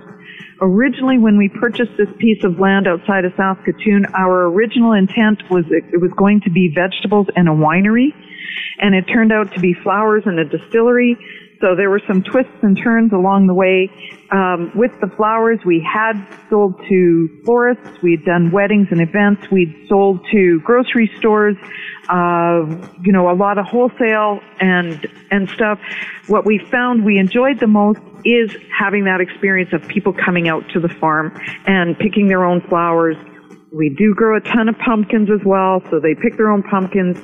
Originally, 0.60 1.18
when 1.18 1.38
we 1.38 1.50
purchased 1.50 1.92
this 1.98 2.10
piece 2.18 2.44
of 2.44 2.60
land 2.60 2.88
outside 2.88 3.24
of 3.24 3.34
Saskatoon, 3.38 4.06
our 4.14 4.48
original 4.48 4.92
intent 4.92 5.44
was 5.50 5.66
it 5.70 6.02
was 6.02 6.12
going 6.18 6.42
to 6.42 6.50
be 6.50 6.72
vegetables 6.74 7.28
and 7.36 7.48
a 7.48 7.52
winery, 7.52 8.14
and 8.80 8.94
it 8.94 9.04
turned 9.04 9.32
out 9.32 9.54
to 9.54 9.60
be 9.60 9.74
flowers 9.74 10.24
and 10.26 10.40
a 10.40 10.46
distillery. 10.46 11.18
So 11.60 11.76
there 11.76 11.90
were 11.90 12.02
some 12.08 12.22
twists 12.22 12.62
and 12.62 12.78
turns 12.78 13.12
along 13.14 13.48
the 13.48 13.54
way. 13.54 13.90
Um, 14.32 14.72
with 14.76 14.92
the 15.00 15.08
flowers, 15.16 15.60
we 15.66 15.80
had 15.82 16.14
sold 16.50 16.76
to 16.90 17.42
florists, 17.46 18.02
we'd 18.02 18.26
done 18.26 18.52
weddings 18.52 18.88
and 18.92 19.02
events, 19.02 19.50
we'd 19.52 19.88
sold 19.88 20.20
to 20.32 20.60
grocery 20.62 21.10
stores, 21.18 21.56
uh, 22.10 22.66
you 23.02 23.12
know, 23.12 23.32
a 23.32 23.36
lot 23.36 23.58
of 23.58 23.66
wholesale 23.66 24.40
and 24.60 25.08
and 25.32 25.50
stuff. 25.50 25.80
What 26.28 26.46
we 26.46 26.60
found 26.60 27.06
we 27.06 27.18
enjoyed 27.18 27.60
the 27.60 27.68
most 27.68 28.00
is 28.26 28.56
having 28.78 29.06
that 29.06 29.22
experience 29.22 29.72
of 29.74 29.88
people 29.88 30.14
coming 30.14 30.48
out 30.50 30.68
to 30.74 30.80
the 30.80 30.90
farm 30.90 31.40
and 31.66 31.98
picking 31.98 32.28
their 32.28 32.44
own 32.44 32.62
flowers. 32.62 33.16
We 33.72 33.90
do 33.90 34.14
grow 34.14 34.38
a 34.38 34.42
ton 34.42 34.70
of 34.70 34.78
pumpkins 34.78 35.30
as 35.30 35.46
well, 35.46 35.82
so 35.90 36.00
they 36.00 36.16
pick 36.16 36.38
their 36.38 36.50
own 36.50 36.64
pumpkins. 36.64 37.18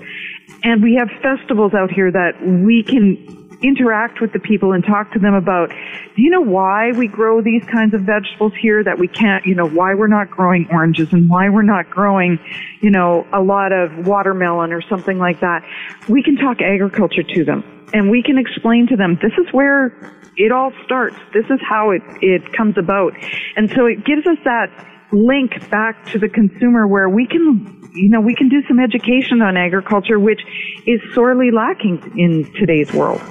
And 0.64 0.82
we 0.82 0.96
have 0.96 1.10
festivals 1.22 1.74
out 1.74 1.92
here 1.92 2.12
that 2.12 2.42
we 2.42 2.84
can 2.84 3.43
interact 3.64 4.22
with 4.22 4.34
the 4.34 4.40
people 4.40 4.74
and 4.74 4.84
talk 4.84 5.12
to 5.14 5.20
them 5.20 5.34
about, 5.34 5.70
do 5.70 6.22
you 6.22 6.30
know 6.30 6.42
why 6.42 6.92
we 6.92 7.08
grow 7.08 7.42
these 7.42 7.64
kinds 7.66 7.94
of 7.94 8.02
vegetables 8.02 8.54
here 8.62 8.84
that 8.84 9.00
we 9.00 9.08
can't, 9.08 9.46
you 9.46 9.56
know, 9.56 9.68
why 9.68 9.96
we're 9.96 10.08
not 10.08 10.30
growing 10.30 10.68
oranges 10.70 11.12
and 11.14 11.30
why 11.30 11.50
we're 11.50 11.62
not 11.64 11.90
growing, 11.90 12.40
you 12.82 12.92
know, 12.92 13.26
a 13.34 13.42
lot 13.42 13.72
of 13.72 14.06
watermelon 14.06 14.74
or 14.74 14.82
something 14.82 15.18
like 15.18 15.40
that. 15.40 15.64
We 16.10 16.22
can 16.22 16.36
talk 16.36 16.62
agriculture 16.62 17.24
to 17.24 17.44
them 17.46 17.64
and 17.94 18.10
we 18.10 18.22
can 18.22 18.38
explain 18.38 18.88
to 18.88 18.96
them, 18.96 19.18
this 19.22 19.34
is 19.38 19.52
where 19.54 19.96
it 20.36 20.52
all 20.52 20.72
starts. 20.84 21.16
This 21.34 21.46
is 21.46 21.60
how 21.68 21.92
it, 21.92 22.02
it 22.22 22.54
comes 22.54 22.78
about. 22.78 23.14
And 23.56 23.70
so 23.72 23.86
it 23.86 24.04
gives 24.04 24.26
us 24.26 24.38
that 24.46 24.68
link 25.12 25.70
back 25.70 26.06
to 26.08 26.18
the 26.18 26.28
consumer 26.28 26.88
where 26.88 27.08
we 27.08 27.28
can 27.28 27.80
you 27.94 28.10
know 28.10 28.20
we 28.20 28.34
can 28.34 28.50
do 28.50 28.64
some 28.68 28.80
education 28.80 29.44
on 29.44 29.56
agriculture 29.56 30.20
which 30.20 30.42
is 30.88 31.00
sorely 31.14 31.52
lacking 31.52 32.02
in 32.18 32.52
today's 32.54 32.92
world 32.94 33.22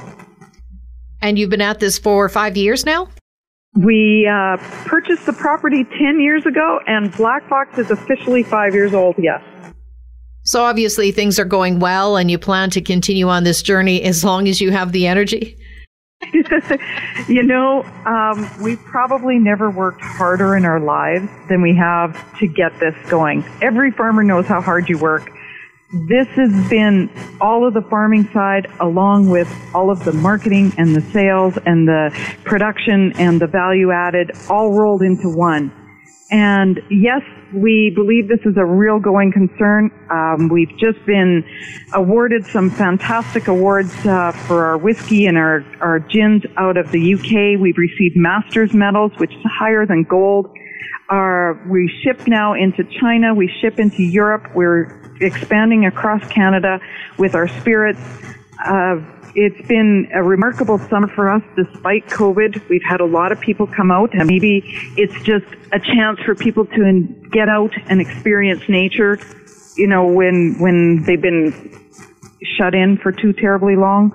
and 1.23 1.39
you've 1.39 1.51
been 1.51 1.63
at 1.63 1.81
this 1.81 1.99
for 1.99 2.29
five 2.29 2.57
years 2.57 2.85
now? 2.85 3.09
We 3.75 4.29
uh, 4.31 4.59
purchased 4.85 5.25
the 5.25 5.33
property 5.33 5.85
10 5.85 6.21
years 6.21 6.45
ago, 6.45 6.81
and 6.87 7.11
Black 7.13 7.49
Fox 7.49 7.79
is 7.79 7.91
officially 7.91 8.43
five 8.43 8.75
years 8.75 8.93
old, 8.93 9.15
yes. 9.17 9.43
So 10.45 10.65
obviously 10.65 11.11
things 11.11 11.39
are 11.39 11.47
going 11.47 11.79
well, 11.79 12.17
and 12.17 12.31
you 12.31 12.39
plan 12.39 12.69
to 12.71 12.83
continue 12.83 13.29
on 13.29 13.45
this 13.45 13.63
journey 13.63 14.03
as 14.03 14.25
long 14.25 14.47
as 14.47 14.61
you 14.61 14.73
have 14.73 14.93
the 14.93 15.07
energy? 15.07 15.57
you 17.29 17.43
know, 17.43 17.83
um, 18.05 18.49
we've 18.63 18.83
probably 18.85 19.39
never 19.39 19.71
worked 19.71 20.03
harder 20.03 20.55
in 20.57 20.65
our 20.65 20.79
lives 20.79 21.29
than 21.49 21.63
we 21.63 21.75
have 21.75 22.39
to 22.39 22.47
get 22.47 22.79
this 22.79 22.95
going. 23.09 23.45
Every 23.63 23.91
farmer 23.91 24.23
knows 24.23 24.47
how 24.47 24.61
hard 24.61 24.89
you 24.89 24.99
work 24.99 25.31
this 25.93 26.27
has 26.29 26.71
been 26.71 27.11
all 27.41 27.67
of 27.67 27.75
the 27.75 27.83
farming 27.83 28.27
side 28.33 28.67
along 28.81 29.29
with 29.29 29.53
all 29.75 29.91
of 29.91 30.03
the 30.05 30.13
marketing 30.13 30.73
and 30.79 30.97
the 30.97 31.03
sales 31.13 31.59
and 31.67 31.87
the 31.87 32.11
production 32.45 33.13
and 33.17 33.41
the 33.41 33.47
value 33.47 33.91
added 33.93 34.31
all 34.49 34.73
rolled 34.73 35.03
into 35.03 35.29
one. 35.29 35.71
And 36.31 36.81
yes, 36.91 37.21
we 37.53 37.93
believe 37.95 38.27
this 38.27 38.41
is 38.47 38.57
a 38.57 38.65
real 38.65 38.99
going 38.99 39.33
concern. 39.33 39.91
Um, 40.11 40.49
we've 40.49 40.75
just 40.79 41.05
been 41.05 41.45
awarded 41.93 42.47
some 42.47 42.71
fantastic 42.71 43.49
awards 43.49 43.95
uh, 44.07 44.33
for 44.33 44.65
our 44.65 44.79
whiskey 44.79 45.27
and 45.27 45.37
our, 45.37 45.63
our 45.83 45.99
gins 45.99 46.43
out 46.57 46.79
of 46.79 46.91
the 46.91 47.15
UK. 47.15 47.61
We've 47.61 47.77
received 47.77 48.17
master's 48.17 48.73
medals, 48.73 49.13
which 49.19 49.33
is 49.33 49.43
higher 49.45 49.85
than 49.85 50.05
gold. 50.05 50.57
Our, 51.11 51.63
we 51.71 51.93
ship 52.03 52.27
now 52.27 52.55
into 52.55 52.83
China. 52.99 53.35
We 53.35 53.53
ship 53.61 53.79
into 53.79 54.03
Europe. 54.03 54.55
We're 54.55 55.02
expanding 55.23 55.87
across 55.87 56.27
Canada 56.29 56.81
with 57.19 57.35
our 57.35 57.49
spirits. 57.49 58.01
Uh, 58.65 59.01
it's 59.35 59.67
been 59.67 60.11
a 60.15 60.23
remarkable 60.23 60.79
summer 60.79 61.09
for 61.09 61.31
us 61.31 61.43
despite 61.57 62.07
COVID. 62.07 62.69
We've 62.69 62.83
had 62.87 63.01
a 63.01 63.07
lot 63.07 63.33
of 63.33 63.41
people 63.41 63.67
come 63.67 63.91
out 63.91 64.13
and 64.13 64.27
maybe 64.27 64.63
it's 64.97 65.15
just 65.23 65.47
a 65.73 65.81
chance 65.81 66.21
for 66.21 66.35
people 66.35 66.67
to 66.67 66.85
in, 66.85 67.29
get 67.31 67.49
out 67.49 67.73
and 67.89 68.01
experience 68.01 68.69
nature, 68.69 69.19
you 69.77 69.87
know, 69.87 70.07
when, 70.07 70.57
when 70.59 71.03
they've 71.05 71.21
been 71.21 71.81
shut 72.59 72.75
in 72.75 72.99
for 72.99 73.11
too 73.11 73.33
terribly 73.33 73.77
long. 73.77 74.13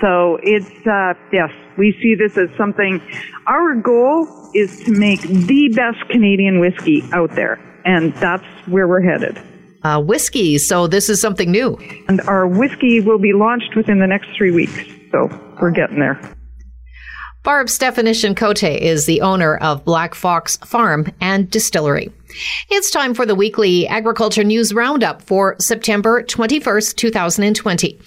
So 0.00 0.38
it's, 0.42 0.86
uh, 0.86 1.14
yes, 1.32 1.50
we 1.76 1.96
see 2.02 2.14
this 2.14 2.36
as 2.36 2.54
something, 2.56 3.00
our 3.46 3.74
goal 3.74 4.50
is 4.54 4.84
to 4.84 4.92
make 4.92 5.22
the 5.22 5.72
best 5.74 6.08
Canadian 6.10 6.60
whiskey 6.60 7.02
out 7.12 7.34
there. 7.34 7.58
And 7.84 8.12
that's 8.14 8.44
where 8.66 8.86
we're 8.86 9.00
headed. 9.00 9.40
Uh, 9.82 10.00
whiskey, 10.00 10.58
so 10.58 10.86
this 10.86 11.08
is 11.08 11.20
something 11.20 11.50
new. 11.50 11.78
And 12.08 12.20
our 12.22 12.46
whiskey 12.46 13.00
will 13.00 13.18
be 13.18 13.32
launched 13.32 13.76
within 13.76 14.00
the 14.00 14.06
next 14.06 14.28
three 14.36 14.50
weeks. 14.50 14.78
So 15.12 15.28
we're 15.60 15.70
getting 15.70 16.00
there. 16.00 16.20
Barb 17.44 17.68
Stefanyshyn 17.68 18.36
Cote 18.36 18.62
is 18.62 19.06
the 19.06 19.20
owner 19.20 19.56
of 19.56 19.84
Black 19.84 20.14
Fox 20.14 20.56
Farm 20.58 21.12
and 21.20 21.50
Distillery. 21.50 22.12
It's 22.68 22.90
time 22.90 23.14
for 23.14 23.24
the 23.24 23.34
weekly 23.34 23.88
agriculture 23.88 24.44
news 24.44 24.74
roundup 24.74 25.22
for 25.22 25.56
September 25.58 26.22
21st, 26.22 26.96
2020. 26.96 27.98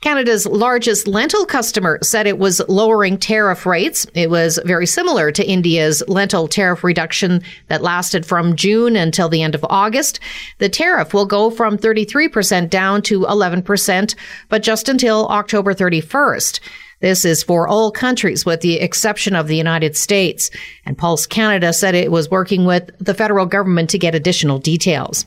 Canada's 0.00 0.46
largest 0.46 1.08
lentil 1.08 1.44
customer 1.44 1.98
said 2.02 2.26
it 2.26 2.38
was 2.38 2.62
lowering 2.68 3.18
tariff 3.18 3.66
rates. 3.66 4.06
It 4.14 4.30
was 4.30 4.60
very 4.64 4.86
similar 4.86 5.32
to 5.32 5.44
India's 5.44 6.02
lentil 6.06 6.46
tariff 6.46 6.84
reduction 6.84 7.42
that 7.68 7.82
lasted 7.82 8.24
from 8.24 8.54
June 8.54 8.94
until 8.94 9.28
the 9.28 9.42
end 9.42 9.54
of 9.54 9.64
August. 9.68 10.20
The 10.58 10.68
tariff 10.68 11.12
will 11.12 11.26
go 11.26 11.50
from 11.50 11.76
33% 11.76 12.70
down 12.70 13.02
to 13.02 13.20
11%, 13.20 14.14
but 14.48 14.62
just 14.62 14.88
until 14.88 15.26
October 15.28 15.74
31st. 15.74 16.60
This 17.04 17.26
is 17.26 17.42
for 17.42 17.68
all 17.68 17.90
countries 17.90 18.46
with 18.46 18.62
the 18.62 18.80
exception 18.80 19.36
of 19.36 19.46
the 19.46 19.58
United 19.58 19.94
States. 19.94 20.50
And 20.86 20.96
Pulse 20.96 21.26
Canada 21.26 21.74
said 21.74 21.94
it 21.94 22.10
was 22.10 22.30
working 22.30 22.64
with 22.64 22.90
the 22.98 23.12
federal 23.12 23.44
government 23.44 23.90
to 23.90 23.98
get 23.98 24.14
additional 24.14 24.58
details. 24.58 25.26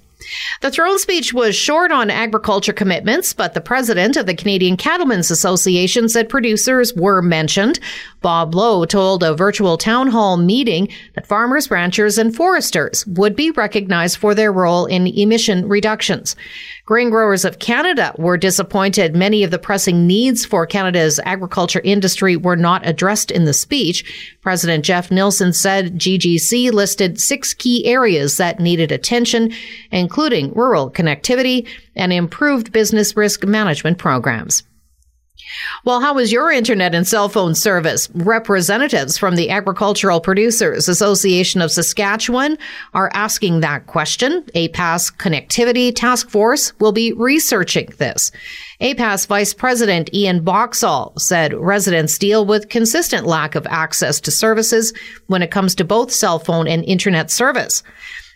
The 0.61 0.71
throne 0.71 0.97
speech 0.97 1.35
was 1.35 1.55
short 1.55 1.91
on 1.91 2.09
agriculture 2.09 2.73
commitments, 2.73 3.31
but 3.31 3.53
the 3.53 3.61
president 3.61 4.17
of 4.17 4.25
the 4.25 4.33
Canadian 4.33 4.75
Cattlemen's 4.75 5.29
Association 5.29 6.09
said 6.09 6.29
producers 6.29 6.95
were 6.95 7.21
mentioned. 7.21 7.79
Bob 8.21 8.55
Lowe 8.55 8.85
told 8.85 9.21
a 9.21 9.35
virtual 9.35 9.77
town 9.77 10.07
hall 10.07 10.35
meeting 10.35 10.89
that 11.13 11.27
farmers, 11.27 11.69
ranchers, 11.69 12.17
and 12.17 12.35
foresters 12.35 13.05
would 13.05 13.35
be 13.35 13.51
recognized 13.51 14.17
for 14.17 14.33
their 14.33 14.51
role 14.51 14.87
in 14.87 15.05
emission 15.05 15.69
reductions. 15.69 16.35
Grain 16.87 17.09
Growers 17.09 17.43
of 17.43 17.59
Canada 17.59 18.15
were 18.17 18.37
disappointed 18.37 19.13
many 19.13 19.43
of 19.43 19.51
the 19.51 19.59
pressing 19.59 20.07
needs 20.07 20.45
for 20.45 20.65
Canada's 20.65 21.19
agriculture 21.25 21.81
industry 21.83 22.37
were 22.37 22.55
not 22.55 22.87
addressed 22.87 23.29
in 23.29 23.43
the 23.43 23.51
speech. 23.51 24.37
President 24.39 24.85
Jeff 24.85 25.11
Nielsen 25.11 25.51
said 25.51 25.99
GGC 25.99 26.71
listed 26.71 27.19
six 27.19 27.53
key 27.53 27.85
areas 27.85 28.37
that 28.37 28.61
needed 28.61 28.93
attention, 28.93 29.51
including 29.91 30.53
rural 30.53 30.89
connectivity 30.89 31.67
and 31.93 32.13
improved 32.13 32.71
business 32.71 33.17
risk 33.17 33.43
management 33.43 33.97
programs. 33.97 34.63
Well, 35.85 36.01
how 36.01 36.17
is 36.17 36.31
your 36.31 36.51
internet 36.51 36.93
and 36.95 37.07
cell 37.07 37.29
phone 37.29 37.55
service? 37.55 38.09
Representatives 38.13 39.17
from 39.17 39.35
the 39.35 39.49
Agricultural 39.49 40.19
Producers 40.19 40.89
Association 40.89 41.61
of 41.61 41.71
Saskatchewan 41.71 42.57
are 42.93 43.11
asking 43.13 43.61
that 43.61 43.87
question. 43.87 44.43
APAS 44.55 45.15
Connectivity 45.15 45.95
Task 45.95 46.29
Force 46.29 46.77
will 46.79 46.91
be 46.91 47.13
researching 47.13 47.87
this. 47.97 48.31
APAS 48.81 49.25
Vice 49.27 49.53
President 49.53 50.13
Ian 50.13 50.43
Boxall 50.43 51.13
said 51.17 51.53
residents 51.53 52.17
deal 52.17 52.45
with 52.45 52.69
consistent 52.69 53.25
lack 53.25 53.55
of 53.55 53.65
access 53.67 54.19
to 54.21 54.31
services 54.31 54.93
when 55.27 55.41
it 55.41 55.51
comes 55.51 55.73
to 55.75 55.83
both 55.83 56.11
cell 56.11 56.39
phone 56.39 56.67
and 56.67 56.83
internet 56.85 57.31
service. 57.31 57.83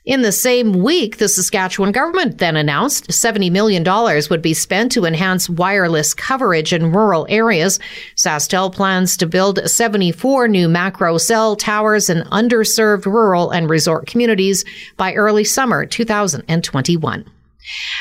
In 0.04 0.24
the 0.24 0.32
same 0.32 0.82
week, 0.82 1.18
the 1.18 1.30
Saskatchewan 1.30 1.92
government 1.92 2.40
then 2.40 2.56
announced 2.56 3.10
$70 3.10 3.52
million 3.52 3.84
would 4.32 4.42
be 4.42 4.56
spent 4.56 4.92
to 4.94 5.06
enhance 5.06 5.48
wireless 5.48 6.16
coverage 6.16 6.74
in 6.74 6.92
rural 6.92 7.28
areas. 7.30 7.80
SaskTel 8.16 8.74
plans 8.74 9.16
to 9.18 9.28
build 9.28 9.60
74 9.70 10.48
new 10.48 10.68
macro 10.68 11.20
cell 11.20 11.56
towers 11.56 12.10
in 12.10 12.24
underserved 12.30 13.06
rural 13.06 13.52
and 13.52 13.70
resort 13.70 14.08
communities 14.08 14.66
by 14.98 15.14
early 15.14 15.44
summer 15.44 15.86
2021. 15.86 17.24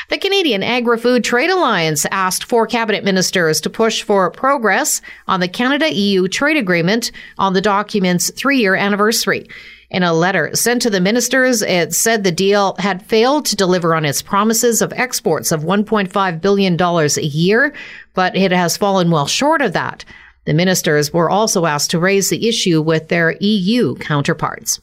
The 0.09 0.17
Canadian 0.17 0.63
Agri 0.63 0.97
Food 0.97 1.23
Trade 1.23 1.51
Alliance 1.51 2.07
asked 2.09 2.45
four 2.45 2.65
cabinet 2.65 3.03
ministers 3.03 3.61
to 3.61 3.69
push 3.69 4.01
for 4.01 4.31
progress 4.31 5.03
on 5.27 5.39
the 5.39 5.47
Canada 5.47 5.93
EU 5.93 6.27
trade 6.27 6.57
agreement 6.57 7.11
on 7.37 7.53
the 7.53 7.61
document's 7.61 8.31
three 8.31 8.57
year 8.57 8.73
anniversary. 8.73 9.47
In 9.91 10.03
a 10.03 10.13
letter 10.13 10.49
sent 10.53 10.81
to 10.83 10.89
the 10.89 11.01
ministers, 11.01 11.61
it 11.61 11.93
said 11.93 12.23
the 12.23 12.31
deal 12.31 12.75
had 12.79 13.05
failed 13.05 13.45
to 13.47 13.57
deliver 13.57 13.93
on 13.93 14.05
its 14.05 14.21
promises 14.21 14.81
of 14.81 14.93
exports 14.93 15.51
of 15.51 15.63
$1.5 15.63 16.41
billion 16.41 16.81
a 16.81 17.21
year, 17.21 17.73
but 18.13 18.33
it 18.37 18.53
has 18.53 18.77
fallen 18.77 19.11
well 19.11 19.27
short 19.27 19.61
of 19.61 19.73
that. 19.73 20.05
The 20.45 20.53
ministers 20.53 21.11
were 21.11 21.29
also 21.29 21.65
asked 21.65 21.91
to 21.91 21.99
raise 21.99 22.29
the 22.29 22.47
issue 22.47 22.81
with 22.81 23.09
their 23.09 23.35
EU 23.41 23.95
counterparts. 23.95 24.79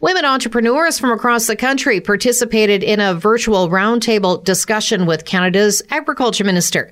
Women 0.00 0.24
entrepreneurs 0.24 0.98
from 0.98 1.12
across 1.12 1.46
the 1.46 1.54
country 1.54 2.00
participated 2.00 2.82
in 2.82 2.98
a 2.98 3.14
virtual 3.14 3.68
roundtable 3.68 4.42
discussion 4.42 5.04
with 5.04 5.26
Canada's 5.26 5.82
agriculture 5.90 6.44
minister. 6.44 6.90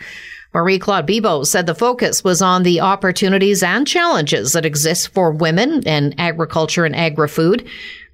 Marie 0.53 0.81
Claude 0.81 1.07
Bibeau 1.07 1.47
said 1.47 1.67
the 1.67 1.75
focus 1.77 2.25
was 2.25 2.43
on 2.43 2.65
the 2.65 2.81
opportunities 2.81 3.63
and 3.63 3.87
challenges 3.87 4.53
that 4.53 4.67
exist 4.67 5.09
for 5.09 5.31
women 5.31 5.83
in 5.85 6.13
agriculture 6.19 6.85
and 6.85 6.97
agri-food. 6.97 7.65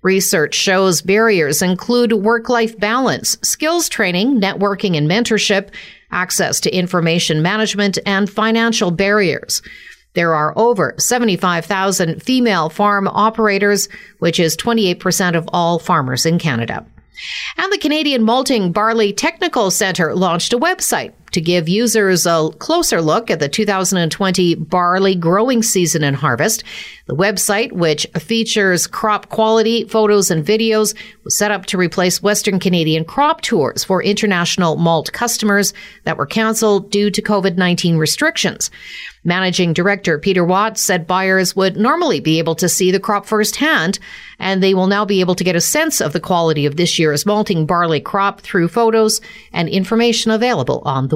Research 0.03 0.55
shows 0.55 1.01
barriers 1.01 1.63
include 1.63 2.13
work-life 2.13 2.79
balance, 2.79 3.39
skills 3.43 3.89
training, 3.89 4.39
networking 4.39 4.99
and 4.99 5.11
mentorship, 5.11 5.71
access 6.11 6.61
to 6.61 6.77
information 6.77 7.41
management, 7.41 7.99
and 8.05 8.29
financial 8.29 8.91
barriers. 8.91 9.63
There 10.13 10.35
are 10.35 10.53
over 10.57 10.95
75,000 10.99 12.23
female 12.23 12.69
farm 12.69 13.09
operators, 13.09 13.89
which 14.19 14.39
is 14.39 14.57
28% 14.59 15.37
of 15.37 15.49
all 15.55 15.79
farmers 15.79 16.27
in 16.27 16.39
Canada. 16.39 16.87
And 17.57 17.73
the 17.73 17.79
Canadian 17.79 18.23
Malting 18.23 18.73
Barley 18.73 19.13
Technical 19.13 19.71
Centre 19.71 20.15
launched 20.15 20.53
a 20.53 20.59
website 20.59 21.13
to 21.33 21.41
give 21.41 21.69
users 21.69 22.27
a 22.27 22.51
closer 22.59 23.01
look 23.01 23.31
at 23.31 23.41
the 23.41 23.49
2020 23.49 24.55
barley 24.55 25.15
growing 25.15 25.63
season 25.63 26.03
and 26.03 26.17
harvest. 26.17 26.65
The 27.07 27.15
website, 27.15 27.73
which 27.73 28.07
features 28.19 28.87
crop 28.87 29.29
quality, 29.29 29.85
photos, 29.85 30.31
and 30.31 30.45
videos, 30.45 30.95
was 31.25 31.39
set 31.39 31.51
up 31.51 31.67
to 31.67 31.79
replace 31.79 32.23
Western 32.23 32.59
Canadian 32.59 33.05
crop 33.05 33.43
tours 33.43 33.85
for 33.85 34.03
international 34.03 34.77
malt 34.77 35.13
customers 35.13 35.73
that 36.05 36.17
were 36.17 36.27
canceled 36.27 36.91
due 36.91 37.11
to 37.11 37.23
COVID-19 37.23 37.99
restrictions. 37.99 38.71
Managing 39.27 39.73
Director 39.73 40.21
Peter 40.21 40.45
Watts 40.45 40.81
said 40.81 41.07
buyers 41.07 41.57
would 41.57 41.77
normally 41.77 42.21
be 42.21 42.39
able 42.39 42.55
to 42.55 42.69
see 42.69 42.93
the 42.93 43.01
crop 43.01 43.27
firsthand, 43.27 43.99
and 44.39 44.63
they 44.63 44.73
will 44.73 44.87
now 44.87 45.05
be 45.05 45.21
able 45.21 45.35
to 45.35 45.43
get 45.43 45.57
a 45.57 45.61
sense 45.61 46.01
of 46.01 46.13
the 46.13 46.21
quality 46.21 46.65
of 46.65 46.77
this 46.77 46.97
year's 46.97 47.27
malting 47.27 47.67
barley 47.67 48.01
crop 48.01 48.41
through 48.41 48.69
photos 48.69 49.21
and 49.53 49.69
information 49.69 50.31
available 50.31 50.81
on 50.85 51.09
the 51.09 51.16